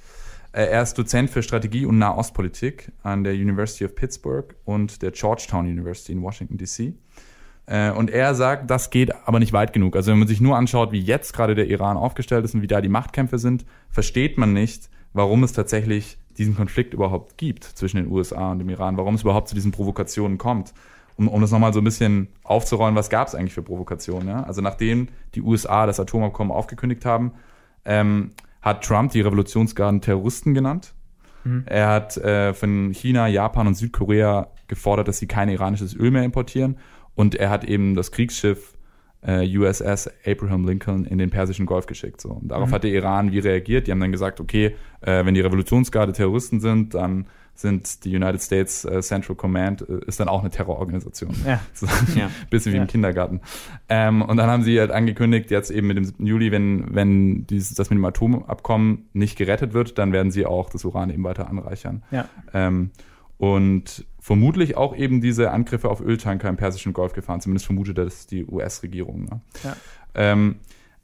[0.51, 5.11] Äh, er ist Dozent für Strategie und Nahostpolitik an der University of Pittsburgh und der
[5.11, 6.93] Georgetown University in Washington, D.C.
[7.65, 9.95] Äh, und er sagt, das geht aber nicht weit genug.
[9.95, 12.67] Also wenn man sich nur anschaut, wie jetzt gerade der Iran aufgestellt ist und wie
[12.67, 17.97] da die Machtkämpfe sind, versteht man nicht, warum es tatsächlich diesen Konflikt überhaupt gibt zwischen
[17.97, 20.73] den USA und dem Iran, warum es überhaupt zu diesen Provokationen kommt
[21.17, 24.27] um, um das nochmal so ein bisschen aufzurollen, was gab es eigentlich für Provokationen.
[24.27, 24.43] Ja?
[24.43, 27.33] Also nachdem die USA das Atomabkommen aufgekündigt haben,
[27.85, 30.93] ähm, hat Trump die Revolutionsgarden Terroristen genannt.
[31.43, 31.63] Mhm.
[31.65, 36.23] Er hat äh, von China, Japan und Südkorea gefordert, dass sie kein iranisches Öl mehr
[36.23, 36.77] importieren.
[37.15, 38.77] Und er hat eben das Kriegsschiff
[39.25, 42.21] äh, USS Abraham Lincoln in den Persischen Golf geschickt.
[42.21, 42.29] So.
[42.29, 42.73] Und darauf mhm.
[42.73, 43.87] hat der Iran wie reagiert.
[43.87, 47.25] Die haben dann gesagt, okay, äh, wenn die Revolutionsgarde Terroristen sind, dann
[47.59, 51.35] sind die United States äh, Central Command, äh, ist dann auch eine Terrororganisation.
[51.45, 51.59] Ja.
[51.73, 52.29] So, ja.
[52.49, 52.83] Bisschen wie ja.
[52.83, 53.41] im Kindergarten.
[53.89, 56.25] Ähm, und dann haben sie halt angekündigt, jetzt eben mit dem 7.
[56.25, 60.69] Juli, wenn, wenn dieses, das mit dem Atomabkommen nicht gerettet wird, dann werden sie auch
[60.69, 62.03] das Uran eben weiter anreichern.
[62.11, 62.27] Ja.
[62.53, 62.91] Ähm,
[63.37, 67.41] und vermutlich auch eben diese Angriffe auf Öltanker im Persischen Golf gefahren.
[67.41, 69.25] Zumindest vermutet das die US-Regierung.
[69.25, 69.41] Ne?
[69.63, 69.77] Ja.
[70.15, 70.55] Ähm,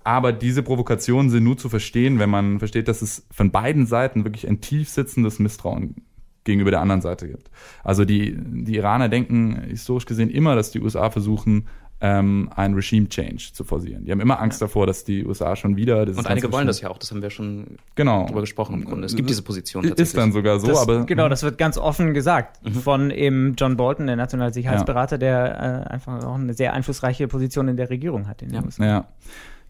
[0.04, 4.26] Aber diese Provokationen sind nur zu verstehen, wenn man versteht, dass es von beiden Seiten
[4.26, 5.96] wirklich ein tief sitzendes Misstrauen
[6.44, 7.50] gegenüber der anderen Seite gibt.
[7.84, 11.68] Also die, die Iraner denken historisch gesehen immer, dass die USA versuchen,
[12.04, 14.04] ähm, ein Regime Change zu forcieren.
[14.04, 14.68] Die haben immer Angst ja.
[14.68, 16.02] davor, dass die USA schon wieder.
[16.02, 18.26] Und einige wollen das ja auch, das haben wir schon genau.
[18.26, 19.06] drüber gesprochen im Grunde.
[19.06, 20.10] Es gibt diese Position tatsächlich.
[20.10, 21.06] Ist dann sogar so, das, aber.
[21.06, 22.74] Genau, das wird ganz offen gesagt mhm.
[22.74, 25.20] von eben John Bolton, der nationale Sicherheitsberater, ja.
[25.20, 28.66] der äh, einfach auch eine sehr einflussreiche Position in der Regierung hat in den ja.
[28.66, 28.86] USA.
[28.86, 29.08] Ja.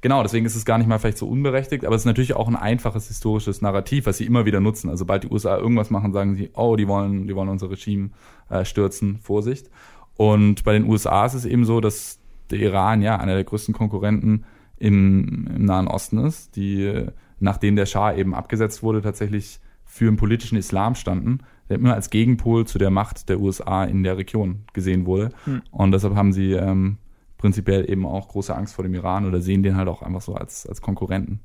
[0.04, 2.50] Genau, deswegen ist es gar nicht mal vielleicht so unberechtigt, aber es ist natürlich auch
[2.50, 4.90] ein einfaches historisches Narrativ, was sie immer wieder nutzen.
[4.90, 8.10] Also sobald die USA irgendwas machen, sagen sie, oh, die wollen, die wollen unser Regime
[8.50, 9.70] äh, stürzen, Vorsicht.
[10.18, 13.74] Und bei den USA ist es eben so, dass der Iran ja einer der größten
[13.74, 14.44] Konkurrenten
[14.78, 17.06] im, im Nahen Osten ist, die
[17.40, 21.40] nachdem der Schah eben abgesetzt wurde, tatsächlich für den politischen Islam standen,
[21.70, 25.30] der immer als Gegenpol zu der Macht der USA in der Region gesehen wurde.
[25.46, 25.62] Hm.
[25.72, 26.98] Und deshalb haben sie ähm,
[27.44, 30.34] prinzipiell eben auch große Angst vor dem Iran oder sehen den halt auch einfach so
[30.34, 31.42] als, als Konkurrenten.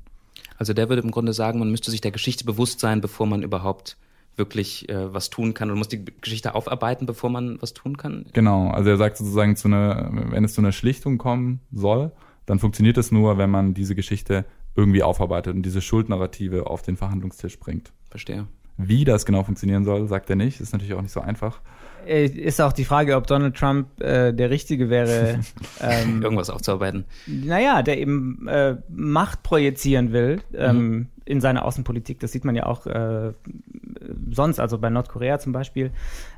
[0.57, 3.43] Also der würde im Grunde sagen, man müsste sich der Geschichte bewusst sein, bevor man
[3.43, 3.97] überhaupt
[4.37, 8.27] wirklich äh, was tun kann und muss die Geschichte aufarbeiten, bevor man was tun kann?
[8.31, 12.13] Genau, also er sagt sozusagen, zu einer, wenn es zu einer Schlichtung kommen soll,
[12.45, 14.45] dann funktioniert es nur, wenn man diese Geschichte
[14.77, 17.91] irgendwie aufarbeitet und diese Schuldnarrative auf den Verhandlungstisch bringt.
[18.09, 18.47] Verstehe.
[18.77, 20.61] Wie das genau funktionieren soll, sagt er nicht.
[20.61, 21.59] Ist natürlich auch nicht so einfach.
[22.07, 25.39] Äh, ist auch die Frage, ob Donald Trump äh, der Richtige wäre,
[25.81, 27.05] ähm, irgendwas aufzuarbeiten.
[27.27, 31.07] Naja, der eben äh, Macht projizieren will ähm, mhm.
[31.25, 32.19] in seiner Außenpolitik.
[32.19, 33.33] Das sieht man ja auch äh,
[34.31, 35.91] sonst, also bei Nordkorea zum Beispiel.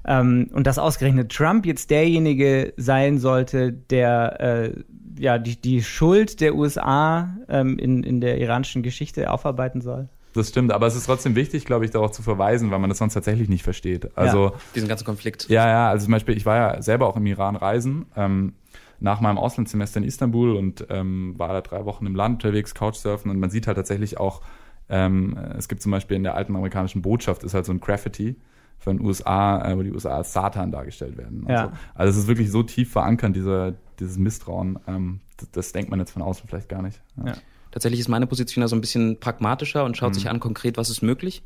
[0.06, 4.74] Ähm, und dass ausgerechnet Trump jetzt derjenige sein sollte, der äh,
[5.18, 10.10] ja die, die Schuld der USA ähm, in, in der iranischen Geschichte aufarbeiten soll.
[10.34, 13.00] Das stimmt, aber es ist trotzdem wichtig, glaube ich, darauf zu verweisen, weil man das
[13.00, 14.18] sonst tatsächlich nicht versteht.
[14.18, 15.50] Also ja, diesen ganzen Konflikt.
[15.50, 18.54] Ja, ja, also zum Beispiel, ich war ja selber auch im Iran reisen, ähm,
[19.00, 23.32] nach meinem Auslandssemester in Istanbul und ähm, war da drei Wochen im Land unterwegs, Couchsurfen
[23.32, 24.42] und man sieht halt tatsächlich auch,
[24.90, 28.36] ähm, es gibt zum Beispiel in der alten amerikanischen Botschaft ist halt so ein Graffiti
[28.78, 31.46] von den USA, äh, wo die USA als Satan dargestellt werden.
[31.48, 31.66] Ja.
[31.66, 31.72] So.
[31.96, 34.80] Also es ist wirklich so tief verankert, dieser, dieses Misstrauen.
[34.88, 37.02] Ähm, das, das, denkt man jetzt von außen vielleicht gar nicht.
[37.18, 37.28] Ja.
[37.28, 37.34] Ja.
[37.72, 40.16] Tatsächlich ist meine Position da so ein bisschen pragmatischer und schaut mhm.
[40.16, 41.42] sich an konkret, was ist möglich.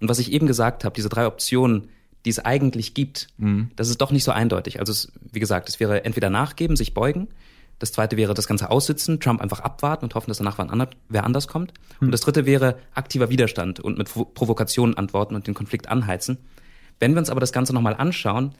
[0.00, 1.88] Und was ich eben gesagt habe, diese drei Optionen,
[2.24, 3.70] die es eigentlich gibt, mhm.
[3.76, 4.78] das ist doch nicht so eindeutig.
[4.78, 7.28] Also es, wie gesagt, es wäre entweder nachgeben, sich beugen.
[7.78, 10.58] Das zweite wäre das Ganze aussitzen, Trump einfach abwarten und hoffen, dass danach
[11.08, 11.72] wer anders kommt.
[11.98, 12.08] Mhm.
[12.08, 16.38] Und das dritte wäre aktiver Widerstand und mit Provokationen antworten und den Konflikt anheizen.
[16.98, 18.54] Wenn wir uns aber das Ganze nochmal anschauen,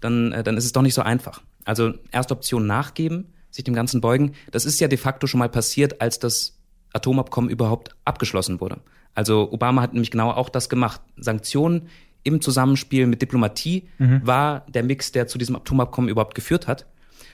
[0.00, 1.42] dann, äh, dann ist es doch nicht so einfach.
[1.64, 4.32] Also erste Option nachgeben, sich dem Ganzen beugen.
[4.52, 6.59] Das ist ja de facto schon mal passiert, als das
[6.92, 8.78] Atomabkommen überhaupt abgeschlossen wurde.
[9.14, 11.00] Also Obama hat nämlich genau auch das gemacht.
[11.16, 11.88] Sanktionen
[12.22, 14.20] im Zusammenspiel mit Diplomatie mhm.
[14.24, 16.86] war der Mix, der zu diesem Atomabkommen überhaupt geführt hat.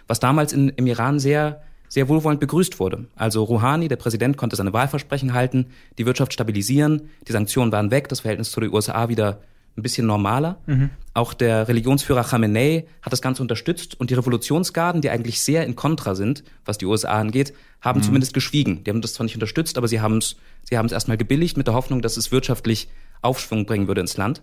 [0.07, 3.07] Was damals in, im Iran sehr, sehr wohlwollend begrüßt wurde.
[3.17, 5.67] Also Rouhani, der Präsident, konnte seine Wahlversprechen halten,
[5.99, 9.41] die Wirtschaft stabilisieren, die Sanktionen waren weg, das Verhältnis zu den USA wieder
[9.77, 10.59] ein bisschen normaler.
[10.67, 10.91] Mhm.
[11.15, 15.77] Auch der Religionsführer Khamenei hat das Ganze unterstützt und die Revolutionsgarden, die eigentlich sehr in
[15.77, 18.05] Kontra sind, was die USA angeht, haben mhm.
[18.05, 18.85] zumindest geschwiegen.
[18.85, 20.37] Die haben das zwar nicht unterstützt, aber sie haben es
[20.69, 22.89] sie haben es erstmal gebilligt mit der Hoffnung, dass es wirtschaftlich
[23.23, 24.43] Aufschwung bringen würde ins Land.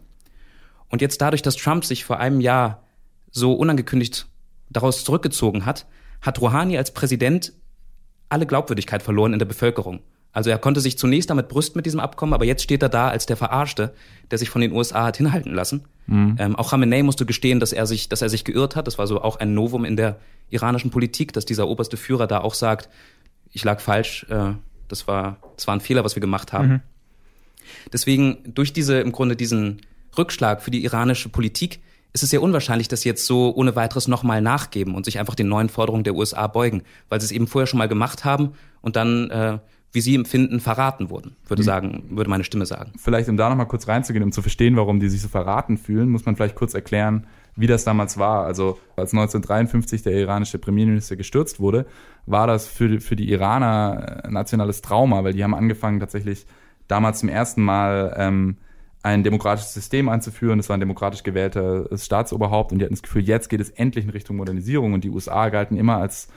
[0.89, 2.83] Und jetzt dadurch, dass Trump sich vor einem Jahr
[3.31, 4.27] so unangekündigt
[4.69, 5.87] daraus zurückgezogen hat,
[6.21, 7.53] hat Rouhani als Präsident
[8.29, 10.01] alle Glaubwürdigkeit verloren in der Bevölkerung.
[10.33, 13.07] Also er konnte sich zunächst damit brüsten mit diesem Abkommen, aber jetzt steht er da
[13.07, 13.93] als der Verarschte,
[14.31, 15.85] der sich von den USA hat hinhalten lassen.
[16.07, 16.35] Mhm.
[16.39, 18.87] Ähm, auch Khamenei musste gestehen, dass er sich, dass er sich geirrt hat.
[18.87, 20.17] Das war so auch ein Novum in der
[20.49, 22.89] iranischen Politik, dass dieser oberste Führer da auch sagt,
[23.51, 24.53] ich lag falsch, äh,
[24.87, 26.67] das war, das war ein Fehler, was wir gemacht haben.
[26.67, 26.81] Mhm.
[27.93, 29.81] Deswegen durch diese im Grunde diesen
[30.17, 31.79] Rückschlag für die iranische Politik
[32.11, 35.35] ist es sehr unwahrscheinlich, dass sie jetzt so ohne weiteres nochmal nachgeben und sich einfach
[35.35, 38.53] den neuen Forderungen der USA beugen, weil sie es eben vorher schon mal gemacht haben
[38.81, 39.59] und dann äh,
[39.93, 41.65] wie Sie empfinden, verraten wurden, würde mhm.
[41.65, 42.91] sagen, würde meine Stimme sagen.
[42.97, 46.09] Vielleicht, um da nochmal kurz reinzugehen, um zu verstehen, warum die sich so verraten fühlen,
[46.09, 48.45] muss man vielleicht kurz erklären, wie das damals war.
[48.45, 51.85] Also als 1953 der iranische Premierminister gestürzt wurde,
[52.25, 56.47] war das für, für die Iraner nationales Trauma, weil die haben angefangen tatsächlich
[56.87, 58.57] damals zum ersten Mal ähm,
[59.03, 60.59] ein demokratisches System einzuführen.
[60.59, 64.05] Es war ein demokratisch gewählter Staatsoberhaupt und die hatten das Gefühl, jetzt geht es endlich
[64.05, 66.29] in Richtung Modernisierung und die USA galten immer als,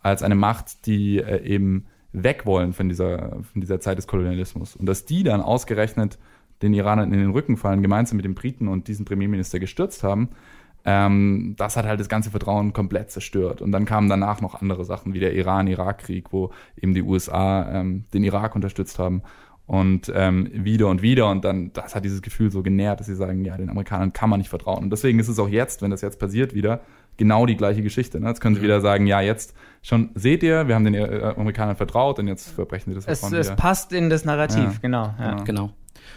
[0.00, 4.76] als eine Macht, die äh, eben weg wollen von dieser, von dieser Zeit des Kolonialismus.
[4.76, 6.18] Und dass die dann ausgerechnet
[6.62, 10.30] den Iranern in den Rücken fallen, gemeinsam mit den Briten und diesen Premierminister gestürzt haben,
[10.84, 13.60] ähm, das hat halt das ganze Vertrauen komplett zerstört.
[13.62, 18.04] Und dann kamen danach noch andere Sachen, wie der Iran-Irak-Krieg, wo eben die USA ähm,
[18.14, 19.22] den Irak unterstützt haben.
[19.66, 21.30] Und ähm, wieder und wieder.
[21.30, 24.30] Und dann, das hat dieses Gefühl so genährt, dass sie sagen, ja, den Amerikanern kann
[24.30, 24.84] man nicht vertrauen.
[24.84, 26.80] Und deswegen ist es auch jetzt, wenn das jetzt passiert wieder,
[27.16, 28.20] genau die gleiche Geschichte.
[28.20, 28.28] Ne?
[28.28, 28.64] Jetzt können sie mhm.
[28.64, 32.50] wieder sagen, ja, jetzt schon seht ihr, wir haben den äh, Amerikanern vertraut und jetzt
[32.50, 34.78] verbrechen sie das es, es passt in das Narrativ, ja.
[34.82, 35.14] genau.
[35.18, 35.30] Ja.
[35.30, 35.44] Genau.
[35.44, 35.70] genau.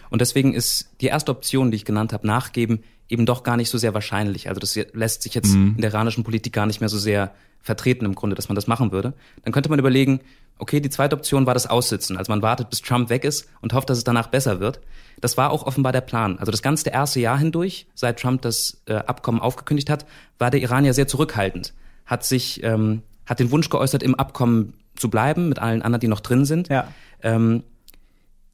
[0.10, 3.70] Und deswegen ist die erste Option, die ich genannt habe, nachgeben, eben doch gar nicht
[3.70, 4.50] so sehr wahrscheinlich.
[4.50, 5.74] Also das lässt sich jetzt mhm.
[5.76, 8.68] in der iranischen Politik gar nicht mehr so sehr vertreten im Grunde, dass man das
[8.68, 9.14] machen würde.
[9.44, 10.20] Dann könnte man überlegen,
[10.60, 12.18] okay, die zweite Option war das Aussitzen.
[12.18, 14.82] Also man wartet, bis Trump weg ist und hofft, dass es danach besser wird.
[15.22, 16.38] Das war auch offenbar der Plan.
[16.40, 20.06] Also das ganze erste Jahr hindurch, seit Trump das äh, Abkommen aufgekündigt hat,
[20.38, 21.74] war der Iran ja sehr zurückhaltend.
[22.06, 26.08] Hat sich, ähm, hat den Wunsch geäußert, im Abkommen zu bleiben mit allen anderen, die
[26.08, 26.68] noch drin sind.
[26.68, 26.88] Ja.
[27.22, 27.64] Ähm,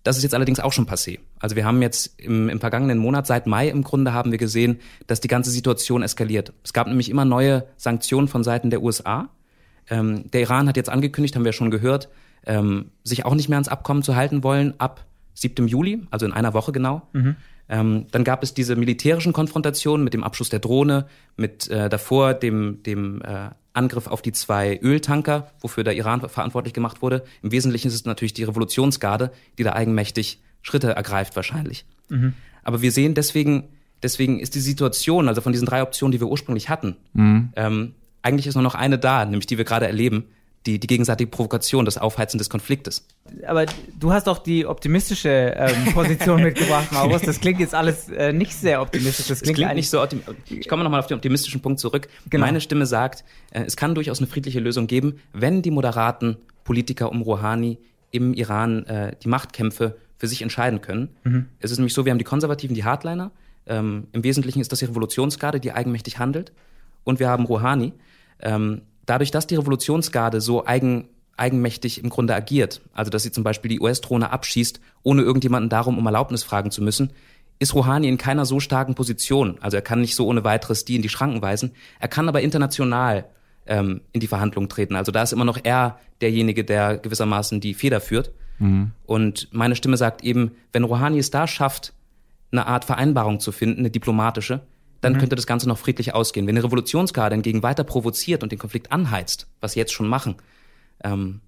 [0.03, 1.19] das ist jetzt allerdings auch schon passé.
[1.39, 4.79] Also wir haben jetzt im, im vergangenen Monat, seit Mai im Grunde, haben wir gesehen,
[5.07, 6.53] dass die ganze Situation eskaliert.
[6.63, 9.29] Es gab nämlich immer neue Sanktionen von Seiten der USA.
[9.89, 12.09] Ähm, der Iran hat jetzt angekündigt, haben wir schon gehört,
[12.45, 15.67] ähm, sich auch nicht mehr ans Abkommen zu halten wollen ab 7.
[15.67, 17.07] Juli, also in einer Woche genau.
[17.13, 17.35] Mhm.
[17.69, 21.05] Ähm, dann gab es diese militärischen Konfrontationen mit dem Abschuss der Drohne,
[21.37, 26.73] mit äh, davor dem, dem äh, Angriff auf die zwei Öltanker, wofür der Iran verantwortlich
[26.73, 27.23] gemacht wurde.
[27.43, 31.85] Im Wesentlichen ist es natürlich die Revolutionsgarde, die da eigenmächtig Schritte ergreift wahrscheinlich.
[32.09, 32.33] Mhm.
[32.63, 33.69] Aber wir sehen deswegen,
[34.03, 37.53] deswegen ist die Situation, also von diesen drei Optionen, die wir ursprünglich hatten, mhm.
[37.55, 40.25] ähm, eigentlich ist nur noch eine da, nämlich die wir gerade erleben,
[40.65, 43.07] die, die gegenseitige Provokation, das Aufheizen des Konfliktes.
[43.47, 43.65] Aber
[43.97, 47.21] du hast doch die optimistische ähm, Position mitgebracht, Maurus.
[47.21, 49.27] Das klingt jetzt alles äh, nicht sehr optimistisch.
[49.27, 50.35] Das klingt, klingt nicht so optimistisch.
[50.49, 52.09] Ich komme nochmal auf den optimistischen Punkt zurück.
[52.29, 52.45] Genau.
[52.45, 57.09] Meine Stimme sagt, äh, es kann durchaus eine friedliche Lösung geben, wenn die moderaten Politiker
[57.09, 57.77] um Rouhani
[58.11, 61.09] im Iran äh, die Machtkämpfe für sich entscheiden können.
[61.23, 61.45] Mhm.
[61.59, 63.31] Es ist nämlich so, wir haben die Konservativen, die Hardliner.
[63.65, 66.51] Ähm, Im Wesentlichen ist das die Revolutionsgarde, die eigenmächtig handelt.
[67.05, 67.93] Und wir haben Rouhani,
[68.41, 73.45] ähm, dadurch, dass die Revolutionsgarde so eigen, eigenmächtig im Grunde agiert, also dass sie zum
[73.45, 77.11] Beispiel die US-Drohne abschießt, ohne irgendjemanden darum um Erlaubnis fragen zu müssen,
[77.59, 79.57] ist Rouhani in keiner so starken Position.
[79.61, 81.71] Also er kann nicht so ohne weiteres die in die Schranken weisen.
[81.99, 83.25] Er kann aber international
[83.67, 84.95] ähm, in die Verhandlungen treten.
[84.95, 88.31] Also da ist immer noch er derjenige, der gewissermaßen die Feder führt.
[88.59, 88.91] Mhm.
[89.05, 91.93] Und meine Stimme sagt eben, wenn Rouhani es da schafft,
[92.51, 94.61] eine Art Vereinbarung zu finden, eine diplomatische,
[95.01, 95.19] dann mhm.
[95.19, 96.47] könnte das Ganze noch friedlich ausgehen.
[96.47, 100.35] Wenn eine Revolutionsgarde hingegen weiter provoziert und den Konflikt anheizt, was sie jetzt schon machen,
[101.03, 101.41] ähm,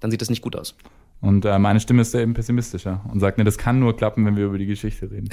[0.00, 0.76] dann sieht das nicht gut aus.
[1.20, 4.24] Und äh, meine Stimme ist da eben pessimistischer und sagt, nee, das kann nur klappen,
[4.24, 5.28] wenn wir über die Geschichte reden.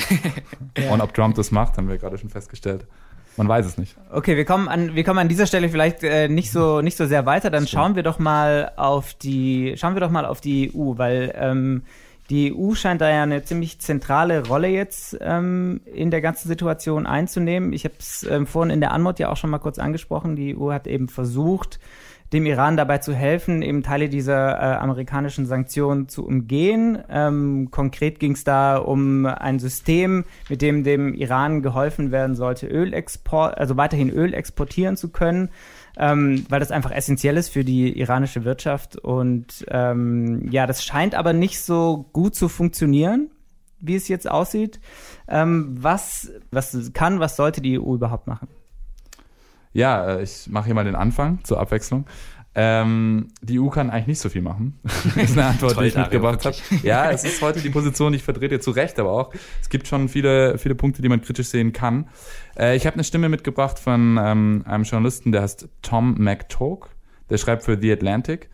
[0.78, 0.92] ja.
[0.94, 2.88] Und ob Trump das macht, haben wir gerade schon festgestellt.
[3.38, 3.96] Man weiß es nicht.
[4.12, 7.06] Okay, wir kommen an, wir kommen an dieser Stelle vielleicht äh, nicht so nicht so
[7.06, 7.50] sehr weiter.
[7.50, 11.34] Dann schauen wir doch mal auf die schauen wir doch mal auf die EU, weil
[11.36, 11.84] ähm,
[12.30, 17.06] die EU scheint da ja eine ziemlich zentrale Rolle jetzt ähm, in der ganzen Situation
[17.06, 17.72] einzunehmen.
[17.72, 20.36] Ich habe es ähm, vorhin in der Anmod ja auch schon mal kurz angesprochen.
[20.36, 21.80] Die EU hat eben versucht,
[22.34, 26.98] dem Iran dabei zu helfen, eben Teile dieser äh, amerikanischen Sanktionen zu umgehen.
[27.10, 32.68] Ähm, konkret ging es da um ein System, mit dem dem Iran geholfen werden sollte,
[32.68, 35.50] Ölexport, also weiterhin Öl exportieren zu können
[35.98, 38.98] ähm, weil das einfach essentiell ist für die iranische Wirtschaft.
[38.98, 43.30] Und ähm, ja, das scheint aber nicht so gut zu funktionieren,
[43.80, 44.80] wie es jetzt aussieht.
[45.28, 48.48] Ähm, was, was kann, was sollte die EU überhaupt machen?
[49.76, 52.06] Ja, äh, ich mache hier mal den Anfang zur Abwechslung.
[52.58, 54.80] Ähm, die EU kann eigentlich nicht so viel machen.
[54.84, 56.56] das ist eine Antwort, die ich mitgebracht habe.
[56.82, 59.34] Ja, es ist heute die Position, die ich vertrete, zu Recht, aber auch.
[59.62, 62.08] Es gibt schon viele, viele Punkte, die man kritisch sehen kann.
[62.58, 66.96] Äh, ich habe eine Stimme mitgebracht von ähm, einem Journalisten, der heißt Tom McTalk.
[67.30, 68.50] Der schreibt für The Atlantic.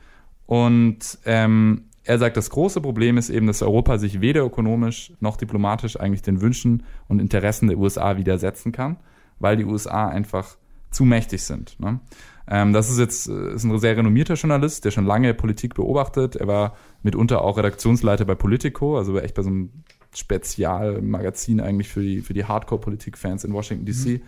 [0.48, 5.38] Und ähm, er sagt, das große Problem ist eben, dass Europa sich weder ökonomisch noch
[5.38, 8.98] diplomatisch eigentlich den Wünschen und Interessen der USA widersetzen kann,
[9.38, 10.58] weil die USA einfach
[10.92, 11.80] zu mächtig sind.
[11.80, 12.00] Ne?
[12.48, 16.36] Ähm, das ist jetzt äh, ist ein sehr renommierter Journalist, der schon lange Politik beobachtet.
[16.36, 19.70] Er war mitunter auch Redaktionsleiter bei Politico, also echt bei so einem
[20.14, 24.22] Spezialmagazin eigentlich für die, für die Hardcore-Politik-Fans in Washington DC mhm.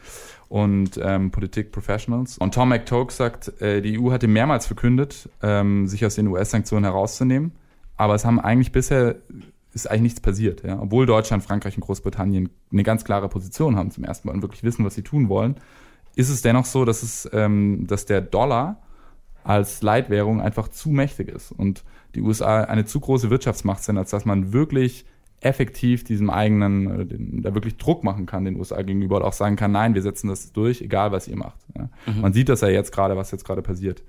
[0.48, 2.38] und ähm, Politik-Professionals.
[2.38, 6.86] Und Tom McTogue sagt, äh, die EU hatte mehrmals verkündet, ähm, sich aus den US-Sanktionen
[6.86, 7.52] herauszunehmen,
[7.98, 9.18] aber es haben eigentlich bisher
[9.74, 10.80] ist eigentlich nichts passiert, ja.
[10.80, 14.64] Obwohl Deutschland, Frankreich und Großbritannien eine ganz klare Position haben zum ersten Mal und wirklich
[14.64, 15.56] wissen, was sie tun wollen,
[16.16, 18.82] ist es dennoch so, dass es, ähm, dass der Dollar
[19.44, 21.84] als Leitwährung einfach zu mächtig ist und
[22.16, 25.06] die USA eine zu große Wirtschaftsmacht sind, als dass man wirklich
[25.42, 29.34] effektiv diesem eigenen, äh, den, da wirklich Druck machen kann den USA gegenüber und auch
[29.34, 31.60] sagen kann, nein, wir setzen das durch, egal was ihr macht.
[31.78, 31.90] Ja.
[32.06, 32.22] Mhm.
[32.22, 34.04] Man sieht das ja jetzt gerade, was jetzt gerade passiert.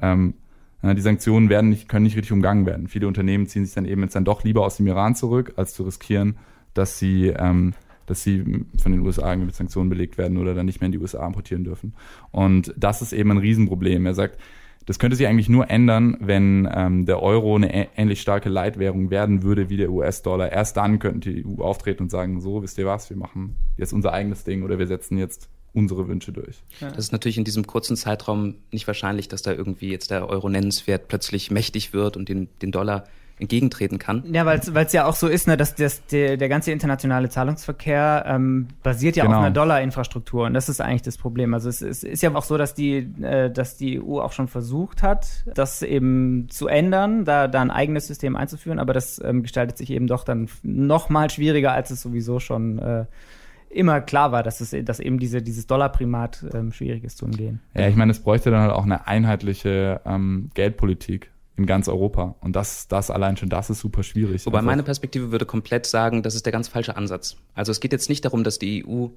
[0.00, 0.34] Ähm,
[0.82, 2.86] die Sanktionen werden nicht, können nicht richtig umgangen werden.
[2.86, 5.74] Viele Unternehmen ziehen sich dann eben jetzt dann doch lieber aus dem Iran zurück, als
[5.74, 6.36] zu riskieren,
[6.74, 7.72] dass sie ähm,
[8.06, 10.98] dass sie von den USA mit Sanktionen belegt werden oder dann nicht mehr in die
[10.98, 11.94] USA importieren dürfen.
[12.30, 14.06] Und das ist eben ein Riesenproblem.
[14.06, 14.38] Er sagt,
[14.86, 19.42] das könnte sich eigentlich nur ändern, wenn ähm, der Euro eine ähnlich starke Leitwährung werden
[19.42, 20.52] würde wie der US-Dollar.
[20.52, 23.92] Erst dann könnten die EU auftreten und sagen, so, wisst ihr was, wir machen jetzt
[23.92, 26.62] unser eigenes Ding oder wir setzen jetzt unsere Wünsche durch.
[26.80, 26.88] Ja.
[26.88, 30.48] Das ist natürlich in diesem kurzen Zeitraum nicht wahrscheinlich, dass da irgendwie jetzt der Euro
[30.48, 33.04] nennenswert plötzlich mächtig wird und den, den Dollar
[33.38, 34.24] entgegentreten kann.
[34.32, 38.24] Ja, weil es ja auch so ist, ne, dass das, der, der ganze internationale Zahlungsverkehr
[38.26, 39.36] ähm, basiert ja genau.
[39.36, 41.52] auf einer Dollarinfrastruktur und das ist eigentlich das Problem.
[41.52, 44.48] Also es, es ist ja auch so, dass die, äh, dass die EU auch schon
[44.48, 49.42] versucht hat, das eben zu ändern, da, da ein eigenes System einzuführen, aber das ähm,
[49.42, 53.04] gestaltet sich eben doch dann noch mal schwieriger, als es sowieso schon äh,
[53.68, 57.60] immer klar war, dass es dass eben diese, dieses Dollarprimat ähm, schwierig ist zu umgehen.
[57.74, 62.34] Ja, ich meine, es bräuchte dann halt auch eine einheitliche ähm, Geldpolitik in ganz Europa.
[62.40, 64.44] Und das, das allein schon, das ist super schwierig.
[64.46, 64.66] Wobei einfach.
[64.66, 67.36] meine Perspektive würde komplett sagen, das ist der ganz falsche Ansatz.
[67.54, 69.08] Also es geht jetzt nicht darum, dass die EU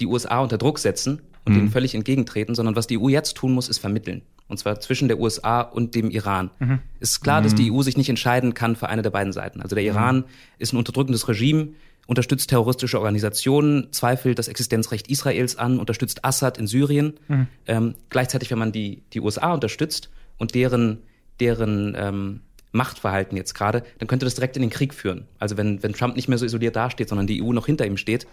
[0.00, 1.58] die USA unter Druck setzen und mhm.
[1.58, 4.22] denen völlig entgegentreten, sondern was die EU jetzt tun muss, ist vermitteln.
[4.48, 6.50] Und zwar zwischen der USA und dem Iran.
[6.58, 6.78] Mhm.
[7.00, 7.44] Ist klar, mhm.
[7.44, 9.60] dass die EU sich nicht entscheiden kann für eine der beiden Seiten.
[9.60, 10.24] Also der Iran mhm.
[10.58, 11.68] ist ein unterdrückendes Regime,
[12.06, 17.14] unterstützt terroristische Organisationen, zweifelt das Existenzrecht Israels an, unterstützt Assad in Syrien.
[17.28, 17.46] Mhm.
[17.66, 20.98] Ähm, gleichzeitig, wenn man die, die USA unterstützt und deren
[21.40, 22.40] deren ähm,
[22.72, 25.26] Machtverhalten jetzt gerade, dann könnte das direkt in den Krieg führen.
[25.38, 27.96] Also wenn, wenn Trump nicht mehr so isoliert dasteht, sondern die EU noch hinter ihm
[27.96, 28.26] steht,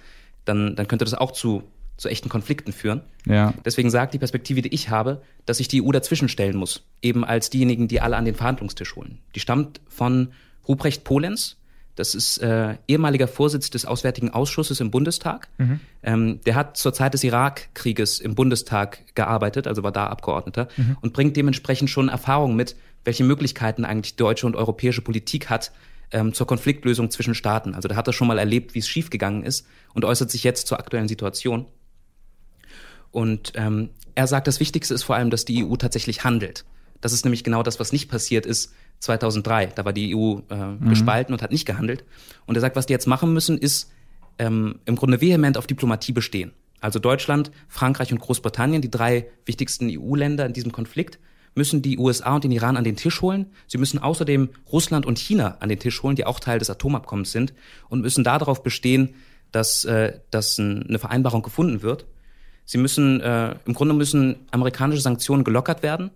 [0.46, 1.64] dann, dann könnte das auch zu,
[1.98, 3.02] zu echten Konflikten führen.
[3.26, 3.54] Ja.
[3.66, 7.26] Deswegen sagt die Perspektive, die ich habe, dass sich die EU dazwischen stellen muss, eben
[7.26, 9.20] als diejenigen, die alle an den Verhandlungstisch holen.
[9.36, 10.30] Die stammt von
[10.68, 11.58] Ruprecht Polenz,
[12.00, 15.50] das ist äh, ehemaliger Vorsitz des Auswärtigen Ausschusses im Bundestag.
[15.58, 15.80] Mhm.
[16.02, 20.96] Ähm, der hat zur Zeit des Irakkrieges im Bundestag gearbeitet, also war da Abgeordneter mhm.
[21.02, 25.72] und bringt dementsprechend schon Erfahrung mit, welche Möglichkeiten eigentlich deutsche und europäische Politik hat
[26.12, 27.76] ähm, zur Konfliktlösung zwischen Staaten.
[27.76, 30.68] Also da hat er schon mal erlebt, wie es schiefgegangen ist und äußert sich jetzt
[30.68, 31.66] zur aktuellen Situation.
[33.12, 36.66] Und ähm, er sagt, das Wichtigste ist vor allem, dass die EU tatsächlich handelt.
[37.02, 39.68] Das ist nämlich genau das, was nicht passiert ist 2003.
[39.68, 40.90] Da war die EU äh, mhm.
[40.90, 42.04] gespalten und hat nicht gehandelt.
[42.46, 43.92] Und er sagt, was die jetzt machen müssen, ist
[44.38, 46.52] ähm, im Grunde vehement auf Diplomatie bestehen.
[46.82, 51.20] Also Deutschland, Frankreich und Großbritannien, die drei wichtigsten EU-Länder in diesem Konflikt,
[51.56, 53.48] müssen die USA und den Iran an den Tisch holen.
[53.68, 57.32] Sie müssen außerdem Russland und China an den Tisch holen, die auch Teil des Atomabkommens
[57.32, 57.54] sind,
[57.90, 59.16] und müssen darauf bestehen,
[59.52, 62.06] dass, äh, dass eine Vereinbarung gefunden wird.
[62.66, 66.12] Sie müssen, äh, im Grunde müssen amerikanische Sanktionen gelockert werden.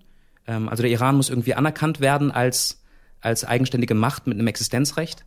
[0.46, 2.84] Ähm, also der Iran muss irgendwie anerkannt werden als,
[3.22, 5.26] als eigenständige Macht mit einem Existenzrecht.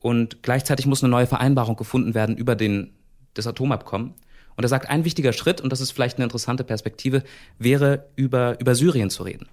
[0.00, 2.94] Und gleichzeitig muss eine neue Vereinbarung gefunden werden über den,
[3.34, 4.14] das Atomabkommen.
[4.56, 7.22] Und er sagt, ein wichtiger Schritt, und das ist vielleicht eine interessante Perspektive,
[7.58, 9.48] wäre über, über Syrien zu reden.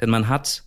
[0.00, 0.64] Denn man hat,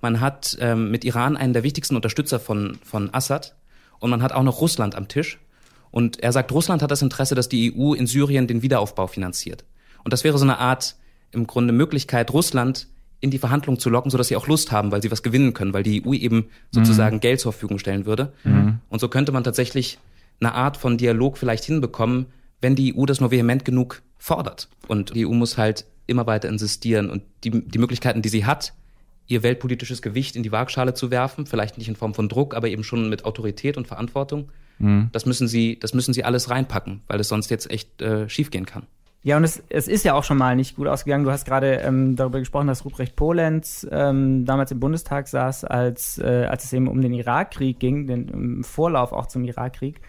[0.00, 3.54] man hat ähm, mit Iran einen der wichtigsten Unterstützer von, von Assad
[3.98, 5.38] und man hat auch noch Russland am Tisch.
[5.90, 9.64] Und er sagt, Russland hat das Interesse, dass die EU in Syrien den Wiederaufbau finanziert.
[10.04, 10.96] Und das wäre so eine Art,
[11.32, 12.88] im Grunde Möglichkeit, Russland
[13.20, 15.74] in die Verhandlungen zu locken, sodass sie auch Lust haben, weil sie was gewinnen können,
[15.74, 17.20] weil die EU eben sozusagen mhm.
[17.20, 18.32] Geld zur Verfügung stellen würde.
[18.44, 18.78] Mhm.
[18.88, 19.98] Und so könnte man tatsächlich
[20.40, 22.26] eine Art von Dialog vielleicht hinbekommen,
[22.60, 24.68] wenn die EU das nur vehement genug fordert.
[24.88, 28.74] Und die EU muss halt immer weiter insistieren und die, die Möglichkeiten, die sie hat,
[29.26, 32.68] ihr weltpolitisches Gewicht in die Waagschale zu werfen, vielleicht nicht in Form von Druck, aber
[32.68, 35.08] eben schon mit Autorität und Verantwortung, mhm.
[35.12, 38.66] das müssen sie, das müssen sie alles reinpacken, weil es sonst jetzt echt äh, schiefgehen
[38.66, 38.86] kann.
[39.22, 41.24] Ja, und es, es ist ja auch schon mal nicht gut ausgegangen.
[41.24, 46.16] Du hast gerade ähm, darüber gesprochen, dass Ruprecht Polenz ähm, damals im Bundestag saß, als,
[46.18, 50.00] äh, als es eben um den Irakkrieg ging, den im Vorlauf auch zum Irakkrieg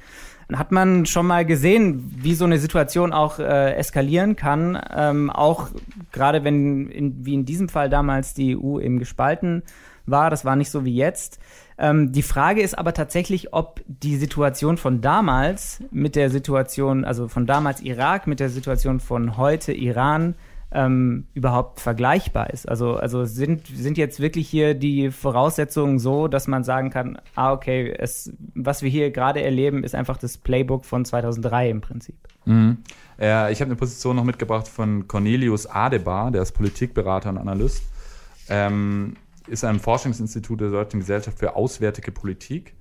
[0.58, 4.82] hat man schon mal gesehen, wie so eine Situation auch äh, eskalieren kann.
[4.96, 5.70] Ähm, auch
[6.12, 9.64] gerade wenn, in, wie in diesem Fall damals die EU eben gespalten
[10.06, 11.40] war, das war nicht so wie jetzt.
[11.78, 17.28] Ähm, die Frage ist aber tatsächlich, ob die Situation von damals mit der Situation, also
[17.28, 20.36] von damals Irak mit der Situation von heute Iran
[20.74, 22.68] ähm, überhaupt vergleichbar ist.
[22.68, 27.52] Also, also sind, sind jetzt wirklich hier die Voraussetzungen so, dass man sagen kann, ah,
[27.52, 32.16] okay, es, was wir hier gerade erleben, ist einfach das Playbook von 2003 im Prinzip.
[32.46, 32.78] Mhm.
[33.20, 37.84] Ja, ich habe eine Position noch mitgebracht von Cornelius Adebar, der ist Politikberater und Analyst,
[38.50, 42.74] ähm, ist einem Forschungsinstitut der Deutschen Gesellschaft für Auswärtige Politik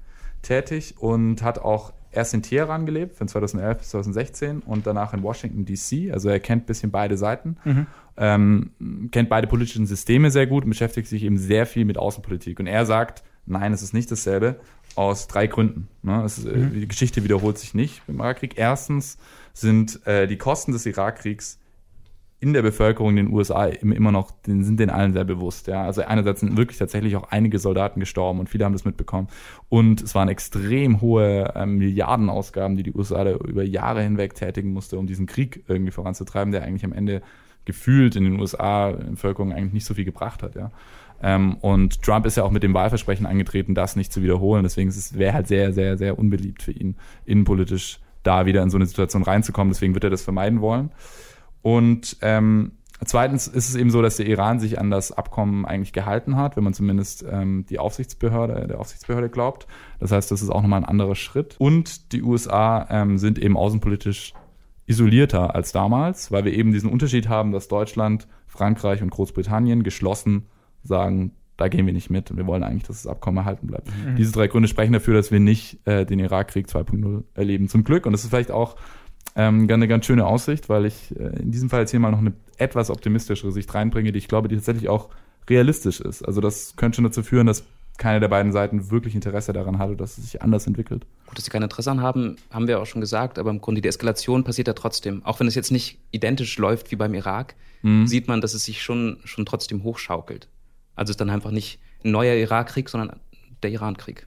[0.42, 5.22] tätig und hat auch erst in Teheran gelebt, von 2011 bis 2016 und danach in
[5.22, 6.12] Washington, D.C.
[6.12, 7.86] Also er kennt ein bisschen beide Seiten, mhm.
[8.16, 8.70] ähm,
[9.12, 12.58] kennt beide politischen Systeme sehr gut und beschäftigt sich eben sehr viel mit Außenpolitik.
[12.58, 14.60] Und er sagt, nein, es ist nicht dasselbe,
[14.96, 15.88] aus drei Gründen.
[16.02, 16.24] Ne?
[16.24, 16.72] Ist, äh, mhm.
[16.74, 18.58] Die Geschichte wiederholt sich nicht im Irakkrieg.
[18.58, 19.18] Erstens
[19.52, 21.59] sind äh, die Kosten des Irakkrieks
[22.40, 25.66] in der Bevölkerung in den USA immer noch, sind den allen sehr bewusst.
[25.66, 25.84] Ja.
[25.84, 29.28] Also einerseits sind wirklich tatsächlich auch einige Soldaten gestorben und viele haben das mitbekommen.
[29.68, 34.72] Und es waren extrem hohe äh, Milliardenausgaben, die die USA da über Jahre hinweg tätigen
[34.72, 37.20] musste, um diesen Krieg irgendwie voranzutreiben, der eigentlich am Ende
[37.66, 40.54] gefühlt in den USA in der Bevölkerung eigentlich nicht so viel gebracht hat.
[40.54, 40.70] Ja.
[41.22, 44.62] Ähm, und Trump ist ja auch mit dem Wahlversprechen angetreten, das nicht zu wiederholen.
[44.62, 48.86] Deswegen wäre halt sehr, sehr, sehr unbeliebt für ihn, innenpolitisch da wieder in so eine
[48.86, 49.70] Situation reinzukommen.
[49.72, 50.90] Deswegen wird er das vermeiden wollen.
[51.62, 52.72] Und ähm,
[53.04, 56.56] zweitens ist es eben so, dass der Iran sich an das Abkommen eigentlich gehalten hat,
[56.56, 59.66] wenn man zumindest ähm, die Aufsichtsbehörde, der Aufsichtsbehörde glaubt.
[59.98, 61.56] Das heißt, das ist auch nochmal ein anderer Schritt.
[61.58, 64.34] Und die USA ähm, sind eben außenpolitisch
[64.86, 70.46] isolierter als damals, weil wir eben diesen Unterschied haben, dass Deutschland, Frankreich und Großbritannien geschlossen
[70.82, 73.86] sagen, da gehen wir nicht mit und wir wollen eigentlich, dass das Abkommen erhalten bleibt.
[73.88, 74.16] Mhm.
[74.16, 77.68] Diese drei Gründe sprechen dafür, dass wir nicht äh, den Irakkrieg 2.0 erleben.
[77.68, 78.06] Zum Glück.
[78.06, 78.76] Und das ist vielleicht auch
[79.36, 82.18] ähm, eine ganz schöne Aussicht, weil ich äh, in diesem Fall jetzt hier mal noch
[82.18, 85.08] eine etwas optimistischere Sicht reinbringe, die ich glaube, die tatsächlich auch
[85.48, 86.22] realistisch ist.
[86.22, 87.64] Also das könnte schon dazu führen, dass
[88.00, 91.06] keine der beiden Seiten wirklich Interesse daran hatte, dass es sich anders entwickelt.
[91.26, 93.82] Gut, dass sie kein Interesse daran haben, haben wir auch schon gesagt, aber im Grunde
[93.82, 95.24] die Eskalation passiert ja trotzdem.
[95.24, 98.06] Auch wenn es jetzt nicht identisch läuft wie beim Irak, mhm.
[98.06, 100.48] sieht man, dass es sich schon, schon trotzdem hochschaukelt.
[100.96, 103.20] Also es ist dann einfach nicht ein neuer Irakkrieg, sondern
[103.62, 104.26] der Irankrieg.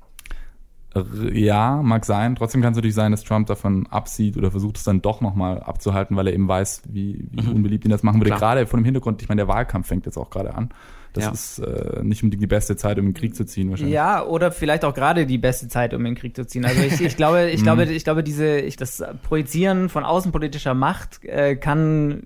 [1.31, 2.35] Ja, mag sein.
[2.35, 5.59] Trotzdem kann es natürlich sein, dass Trump davon absieht oder versucht es dann doch nochmal
[5.59, 7.55] abzuhalten, weil er eben weiß, wie, wie mhm.
[7.55, 8.29] unbeliebt ihn das machen würde.
[8.29, 8.39] Klar.
[8.39, 10.69] Gerade vor dem Hintergrund, ich meine, der Wahlkampf fängt jetzt auch gerade an.
[11.13, 11.31] Das ja.
[11.31, 13.93] ist äh, nicht unbedingt die beste Zeit, um in den Krieg zu ziehen, wahrscheinlich.
[13.93, 16.65] Ja, oder vielleicht auch gerade die beste Zeit, um in den Krieg zu ziehen.
[16.65, 17.91] Also ich, ich glaube, ich glaube, mhm.
[17.91, 22.23] ich glaube, diese, ich, das Projizieren von außenpolitischer Macht äh, kann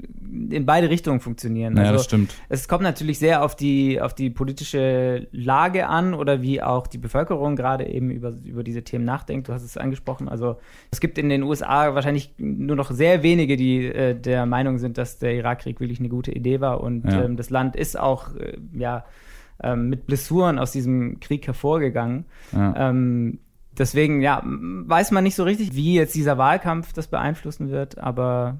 [0.49, 1.75] in beide Richtungen funktionieren.
[1.75, 2.33] Ja, also, das stimmt.
[2.49, 6.97] Es kommt natürlich sehr auf die, auf die politische Lage an oder wie auch die
[6.97, 9.49] Bevölkerung gerade eben über, über diese Themen nachdenkt.
[9.49, 10.29] Du hast es angesprochen.
[10.29, 10.57] Also
[10.91, 14.97] es gibt in den USA wahrscheinlich nur noch sehr wenige, die äh, der Meinung sind,
[14.97, 17.23] dass der Irakkrieg wirklich eine gute Idee war und ja.
[17.23, 19.05] ähm, das Land ist auch äh, ja,
[19.61, 22.25] ähm, mit Blessuren aus diesem Krieg hervorgegangen.
[22.51, 22.89] Ja.
[22.89, 23.39] Ähm,
[23.77, 28.57] deswegen, ja, weiß man nicht so richtig, wie jetzt dieser Wahlkampf das beeinflussen wird, aber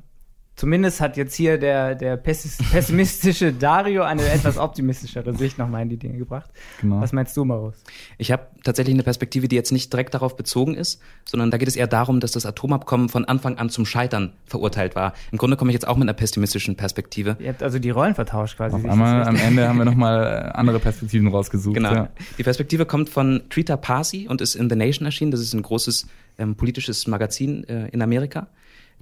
[0.57, 5.97] Zumindest hat jetzt hier der, der pessimistische Dario eine etwas optimistischere Sicht nochmal in die
[5.97, 6.49] Dinge gebracht.
[6.81, 6.99] Genau.
[6.99, 7.75] Was meinst du, Marus?
[8.17, 11.67] Ich habe tatsächlich eine Perspektive, die jetzt nicht direkt darauf bezogen ist, sondern da geht
[11.67, 15.13] es eher darum, dass das Atomabkommen von Anfang an zum Scheitern verurteilt war.
[15.31, 17.37] Im Grunde komme ich jetzt auch mit einer pessimistischen Perspektive.
[17.39, 18.75] Ihr habt also die Rollen vertauscht quasi.
[18.75, 21.75] Auf einmal am Ende haben wir nochmal andere Perspektiven rausgesucht.
[21.75, 21.93] Genau.
[21.93, 22.09] Ja.
[22.39, 25.29] Die Perspektive kommt von Trita Parsi und ist in The Nation erschienen.
[25.29, 26.07] Das ist ein großes
[26.39, 28.47] ähm, politisches Magazin äh, in Amerika.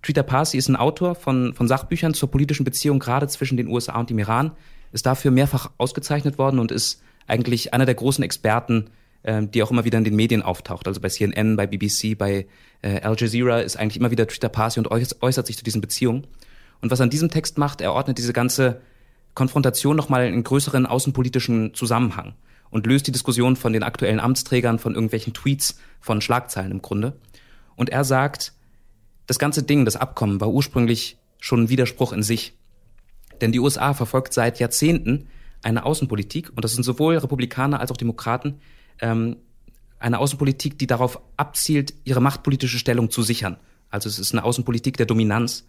[0.01, 3.99] Trita Parsi ist ein Autor von, von Sachbüchern zur politischen Beziehung gerade zwischen den USA
[3.99, 4.51] und dem Iran,
[4.91, 8.89] ist dafür mehrfach ausgezeichnet worden und ist eigentlich einer der großen Experten,
[9.23, 10.87] äh, die auch immer wieder in den Medien auftaucht.
[10.87, 12.47] Also bei CNN, bei BBC, bei
[12.81, 16.27] äh, Al Jazeera ist eigentlich immer wieder Trita Parsi und äußert sich zu diesen Beziehungen.
[16.81, 18.81] Und was er an diesem Text macht, er ordnet diese ganze
[19.33, 22.35] Konfrontation nochmal in größeren außenpolitischen Zusammenhang
[22.69, 27.13] und löst die Diskussion von den aktuellen Amtsträgern, von irgendwelchen Tweets, von Schlagzeilen im Grunde.
[27.75, 28.53] Und er sagt,
[29.27, 32.53] das ganze Ding, das Abkommen, war ursprünglich schon ein Widerspruch in sich.
[33.41, 35.27] Denn die USA verfolgt seit Jahrzehnten
[35.61, 38.59] eine Außenpolitik, und das sind sowohl Republikaner als auch Demokraten,
[39.01, 39.37] ähm,
[39.99, 43.57] eine Außenpolitik, die darauf abzielt, ihre machtpolitische Stellung zu sichern.
[43.89, 45.65] Also es ist eine Außenpolitik der Dominanz,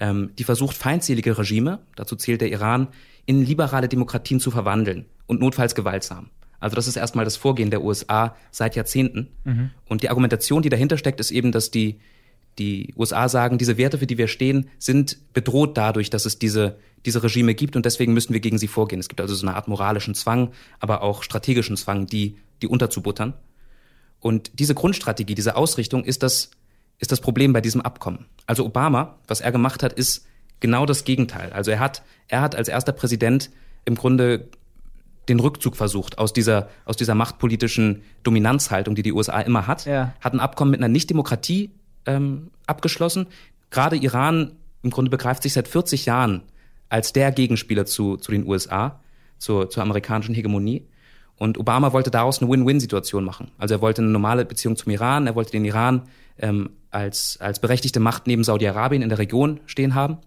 [0.00, 2.88] ähm, die versucht, feindselige Regime, dazu zählt der Iran,
[3.26, 6.30] in liberale Demokratien zu verwandeln und notfalls gewaltsam.
[6.60, 9.28] Also das ist erstmal das Vorgehen der USA seit Jahrzehnten.
[9.44, 9.70] Mhm.
[9.86, 12.00] Und die Argumentation, die dahinter steckt, ist eben, dass die
[12.58, 16.76] die USA sagen, diese Werte, für die wir stehen, sind bedroht dadurch, dass es diese,
[17.06, 19.00] diese Regime gibt und deswegen müssen wir gegen sie vorgehen.
[19.00, 20.50] Es gibt also so eine Art moralischen Zwang,
[20.80, 23.34] aber auch strategischen Zwang, die, die unterzubuttern.
[24.20, 26.50] Und diese Grundstrategie, diese Ausrichtung ist das,
[26.98, 28.26] ist das Problem bei diesem Abkommen.
[28.46, 30.26] Also Obama, was er gemacht hat, ist
[30.60, 31.52] genau das Gegenteil.
[31.52, 33.50] Also er hat, er hat als erster Präsident
[33.84, 34.48] im Grunde
[35.28, 40.14] den Rückzug versucht aus dieser, aus dieser machtpolitischen Dominanzhaltung, die die USA immer hat, ja.
[40.20, 41.70] hat ein Abkommen mit einer Nicht-Demokratie
[42.08, 43.26] ähm, abgeschlossen.
[43.70, 44.52] Gerade Iran
[44.82, 46.42] im Grunde begreift sich seit 40 Jahren
[46.88, 49.00] als der Gegenspieler zu, zu den USA,
[49.38, 50.86] zur, zur amerikanischen Hegemonie.
[51.36, 53.52] Und Obama wollte daraus eine Win-Win-Situation machen.
[53.58, 56.02] Also er wollte eine normale Beziehung zum Iran, er wollte den Iran
[56.38, 60.18] ähm, als, als berechtigte Macht neben Saudi-Arabien in der Region stehen haben.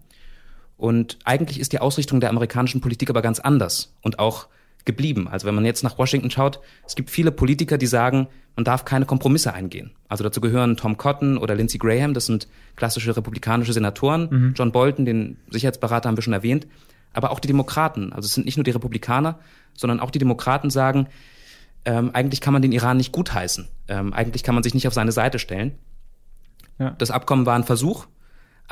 [0.77, 4.47] Und eigentlich ist die Ausrichtung der amerikanischen Politik aber ganz anders und auch
[4.85, 5.27] geblieben.
[5.27, 8.85] Also wenn man jetzt nach Washington schaut, es gibt viele Politiker, die sagen, man darf
[8.85, 9.91] keine Kompromisse eingehen.
[10.07, 14.27] Also dazu gehören Tom Cotton oder Lindsey Graham, das sind klassische republikanische Senatoren.
[14.29, 14.53] Mhm.
[14.55, 16.67] John Bolton, den Sicherheitsberater haben wir schon erwähnt.
[17.13, 19.39] Aber auch die Demokraten, also es sind nicht nur die Republikaner,
[19.75, 21.07] sondern auch die Demokraten sagen,
[21.83, 23.67] ähm, eigentlich kann man den Iran nicht gutheißen.
[23.87, 25.73] Ähm, eigentlich kann man sich nicht auf seine Seite stellen.
[26.79, 26.91] Ja.
[26.91, 28.07] Das Abkommen war ein Versuch,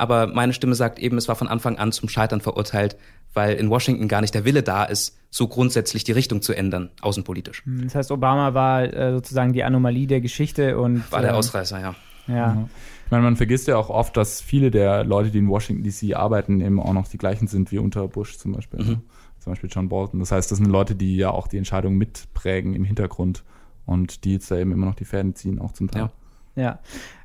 [0.00, 2.96] aber meine Stimme sagt eben, es war von Anfang an zum Scheitern verurteilt,
[3.34, 6.90] weil in Washington gar nicht der Wille da ist, so grundsätzlich die Richtung zu ändern,
[7.02, 7.64] außenpolitisch.
[7.64, 11.10] Hm, das heißt, Obama war äh, sozusagen die Anomalie der Geschichte und.
[11.12, 11.94] War der ähm, Ausreißer, ja.
[12.26, 12.54] Ja.
[12.54, 12.70] Mhm.
[13.04, 16.16] Ich meine, man vergisst ja auch oft, dass viele der Leute, die in Washington DC
[16.16, 18.80] arbeiten, eben auch noch die gleichen sind wie unter Bush zum Beispiel.
[18.80, 19.02] Mhm.
[19.40, 20.20] Zum Beispiel John Bolton.
[20.20, 23.42] Das heißt, das sind Leute, die ja auch die Entscheidung mitprägen im Hintergrund
[23.86, 26.02] und die jetzt da eben immer noch die Fäden ziehen, auch zum Teil.
[26.02, 26.12] Ja.
[26.56, 26.78] Ja.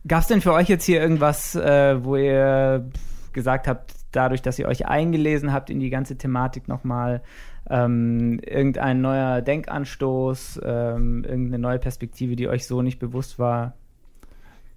[0.07, 2.89] Gab es denn für euch jetzt hier irgendwas, äh, wo ihr
[3.33, 7.21] gesagt habt, dadurch, dass ihr euch eingelesen habt in die ganze Thematik nochmal,
[7.69, 13.73] ähm, irgendein neuer Denkanstoß, ähm, irgendeine neue Perspektive, die euch so nicht bewusst war?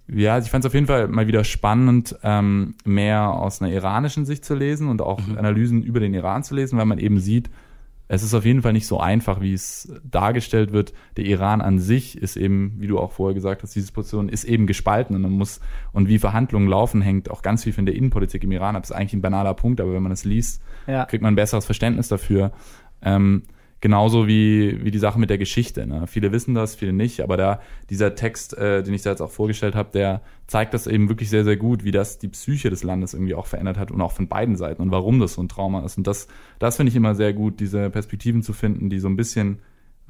[0.07, 3.71] Ja, also ich fand es auf jeden Fall mal wieder spannend, ähm, mehr aus einer
[3.71, 5.37] iranischen Sicht zu lesen und auch mhm.
[5.37, 7.49] Analysen über den Iran zu lesen, weil man eben sieht,
[8.11, 10.93] es ist auf jeden Fall nicht so einfach, wie es dargestellt wird.
[11.15, 14.45] Der Iran an sich ist eben, wie du auch vorher gesagt hast, diese Position ist
[14.45, 15.61] eben gespalten und man muss,
[15.93, 18.81] und wie Verhandlungen laufen, hängt auch ganz viel von der Innenpolitik im Iran ab.
[18.81, 21.05] Das ist eigentlich ein banaler Punkt, aber wenn man es liest, ja.
[21.05, 22.51] kriegt man ein besseres Verständnis dafür.
[23.03, 23.43] Ähm,
[23.81, 25.87] Genauso wie, wie die Sache mit der Geschichte.
[25.87, 26.05] Ne?
[26.05, 29.31] Viele wissen das, viele nicht, aber da dieser Text, äh, den ich da jetzt auch
[29.31, 32.83] vorgestellt habe, der zeigt das eben wirklich sehr, sehr gut, wie das die Psyche des
[32.83, 35.47] Landes irgendwie auch verändert hat und auch von beiden Seiten und warum das so ein
[35.47, 35.97] Trauma ist.
[35.97, 36.27] Und das,
[36.59, 39.59] das finde ich immer sehr gut, diese Perspektiven zu finden, die so ein bisschen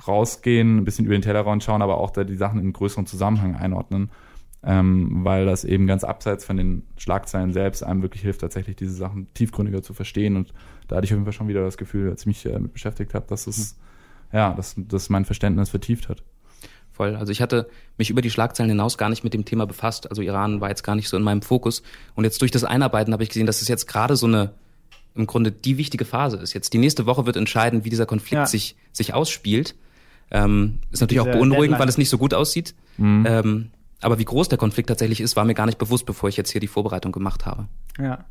[0.08, 3.06] rausgehen, ein bisschen über den Tellerrand schauen, aber auch da die Sachen in einen größeren
[3.06, 4.10] Zusammenhang einordnen
[4.64, 8.94] ähm, weil das eben ganz abseits von den Schlagzeilen selbst einem wirklich hilft, tatsächlich diese
[8.94, 10.36] Sachen tiefgründiger zu verstehen.
[10.36, 10.54] Und
[10.90, 13.14] da hatte ich auf jeden Fall schon wieder das Gefühl, als ich mich damit beschäftigt
[13.14, 13.78] habe, dass es,
[14.32, 14.38] mhm.
[14.38, 16.24] ja, dass, dass mein Verständnis vertieft hat.
[16.92, 17.16] Voll.
[17.16, 20.10] Also ich hatte mich über die Schlagzeilen hinaus gar nicht mit dem Thema befasst.
[20.10, 21.82] Also Iran war jetzt gar nicht so in meinem Fokus.
[22.16, 24.52] Und jetzt durch das Einarbeiten habe ich gesehen, dass es jetzt gerade so eine
[25.16, 26.54] im Grunde die wichtige Phase ist.
[26.54, 28.46] Jetzt die nächste Woche wird entscheiden, wie dieser Konflikt ja.
[28.46, 29.76] sich, sich ausspielt.
[30.32, 31.80] Ähm, ist natürlich Diese auch beunruhigend, Deadline.
[31.80, 32.76] weil es nicht so gut aussieht.
[32.98, 33.26] Mhm.
[33.28, 33.70] Ähm,
[34.02, 36.52] aber wie groß der Konflikt tatsächlich ist, war mir gar nicht bewusst, bevor ich jetzt
[36.52, 37.68] hier die Vorbereitung gemacht habe.
[37.98, 38.26] Ja.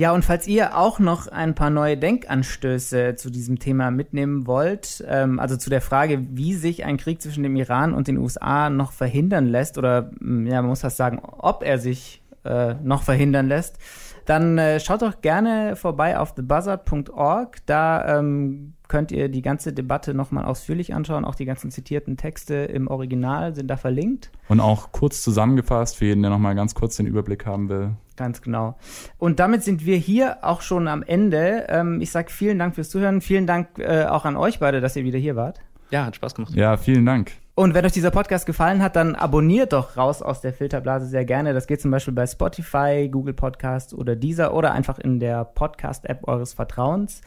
[0.00, 5.04] Ja, und falls ihr auch noch ein paar neue Denkanstöße zu diesem Thema mitnehmen wollt,
[5.06, 8.70] ähm, also zu der Frage, wie sich ein Krieg zwischen dem Iran und den USA
[8.70, 13.02] noch verhindern lässt, oder mm, ja, man muss das sagen, ob er sich äh, noch
[13.02, 13.76] verhindern lässt,
[14.24, 17.58] dann äh, schaut doch gerne vorbei auf thebuzzard.org.
[17.66, 21.26] Da ähm, könnt ihr die ganze Debatte nochmal ausführlich anschauen.
[21.26, 24.30] Auch die ganzen zitierten Texte im Original sind da verlinkt.
[24.48, 27.90] Und auch kurz zusammengefasst für jeden, der nochmal ganz kurz den Überblick haben will.
[28.20, 28.76] Ganz genau.
[29.16, 31.64] Und damit sind wir hier auch schon am Ende.
[31.70, 33.22] Ähm, ich sage vielen Dank fürs Zuhören.
[33.22, 35.60] Vielen Dank äh, auch an euch beide, dass ihr wieder hier wart.
[35.90, 36.52] Ja, hat Spaß gemacht.
[36.54, 37.32] Ja, vielen Dank.
[37.54, 41.24] Und wenn euch dieser Podcast gefallen hat, dann abonniert doch raus aus der Filterblase sehr
[41.24, 41.54] gerne.
[41.54, 46.28] Das geht zum Beispiel bei Spotify, Google Podcast oder dieser oder einfach in der Podcast-App
[46.28, 47.22] eures Vertrauens.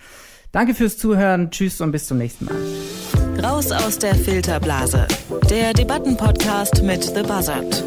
[0.51, 1.49] Danke fürs Zuhören.
[1.49, 3.43] Tschüss und bis zum nächsten Mal.
[3.43, 5.07] Raus aus der Filterblase.
[5.49, 7.83] Der Debattenpodcast mit The Buzzard.